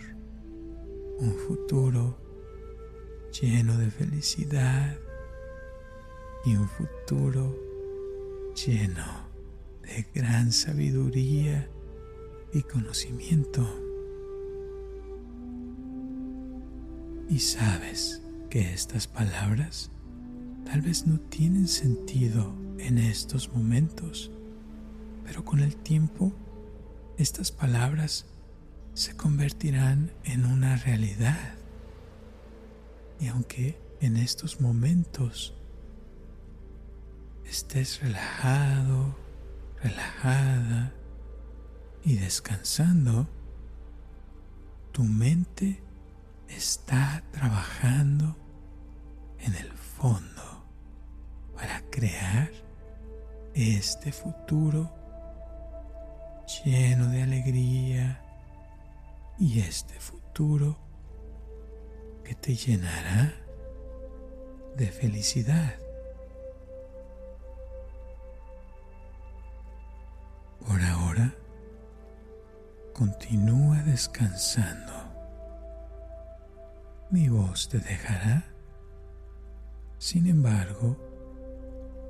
un 1.20 1.34
futuro 1.48 2.27
lleno 3.32 3.78
de 3.78 3.92
felicidad, 3.92 4.98
y 6.46 6.56
un 6.56 6.70
futuro 6.70 7.56
lleno 8.56 9.28
de 9.82 10.06
gran 10.14 10.52
sabiduría 10.52 11.68
y 12.54 12.62
conocimiento. 12.62 13.68
Y 17.30 17.40
sabes 17.40 18.22
que 18.50 18.74
estas 18.74 19.08
palabras 19.08 19.92
tal 20.64 20.82
vez 20.82 21.06
no 21.06 21.20
tienen 21.20 21.68
sentido 21.68 22.56
en 22.78 22.98
estos 22.98 23.52
momentos, 23.52 24.32
pero 25.26 25.44
con 25.44 25.60
el 25.60 25.76
tiempo 25.76 26.32
estas 27.18 27.52
palabras 27.52 28.26
se 28.94 29.18
convertirán 29.18 30.12
en 30.24 30.46
una 30.46 30.78
realidad. 30.78 31.57
Y 33.20 33.28
aunque 33.28 33.80
en 34.00 34.18
estos 34.18 34.62
momentos 34.62 35.54
estés 37.46 38.02
relajado, 38.02 39.16
relajada 39.82 40.94
y 42.04 42.16
descansando, 42.16 43.28
tu 44.92 45.04
mente 45.04 45.82
está 46.48 47.24
trabajando 47.32 48.36
en 49.40 49.56
el 49.56 49.72
fondo 49.72 50.64
para 51.56 51.82
crear 51.90 52.52
este 53.54 54.12
futuro 54.12 54.92
lleno 56.64 57.10
de 57.10 57.24
alegría 57.24 58.22
y 59.40 59.60
este 59.60 60.00
futuro 60.00 60.87
que 62.28 62.36
te 62.36 62.56
llenará 62.56 63.34
de 64.76 64.88
felicidad. 64.88 65.76
Por 70.68 70.82
ahora, 70.82 71.34
continúa 72.94 73.82
descansando. 73.84 74.92
Mi 77.12 77.30
voz 77.30 77.70
te 77.70 77.80
dejará. 77.80 78.44
Sin 79.98 80.28
embargo, 80.28 80.98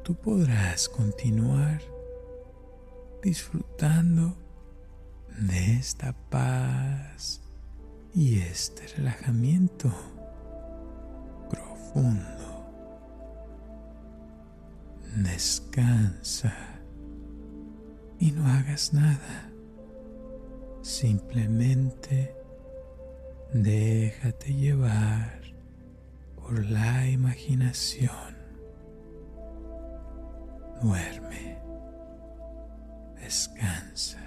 tú 0.03 0.15
podrás 0.15 0.89
continuar 0.89 1.79
disfrutando 3.21 4.35
de 5.37 5.73
esta 5.73 6.13
paz 6.31 7.46
y 8.17 8.39
este 8.39 8.87
relajamiento 8.97 9.93
profundo. 11.51 12.65
Descansa 15.15 16.51
y 18.17 18.31
no 18.31 18.43
hagas 18.47 18.91
nada. 18.91 19.51
Simplemente 20.81 22.35
déjate 23.53 24.51
llevar 24.51 25.39
por 26.37 26.65
la 26.65 27.07
imaginación. 27.07 28.35
Duerme. 30.81 31.59
Descansa. 33.21 34.26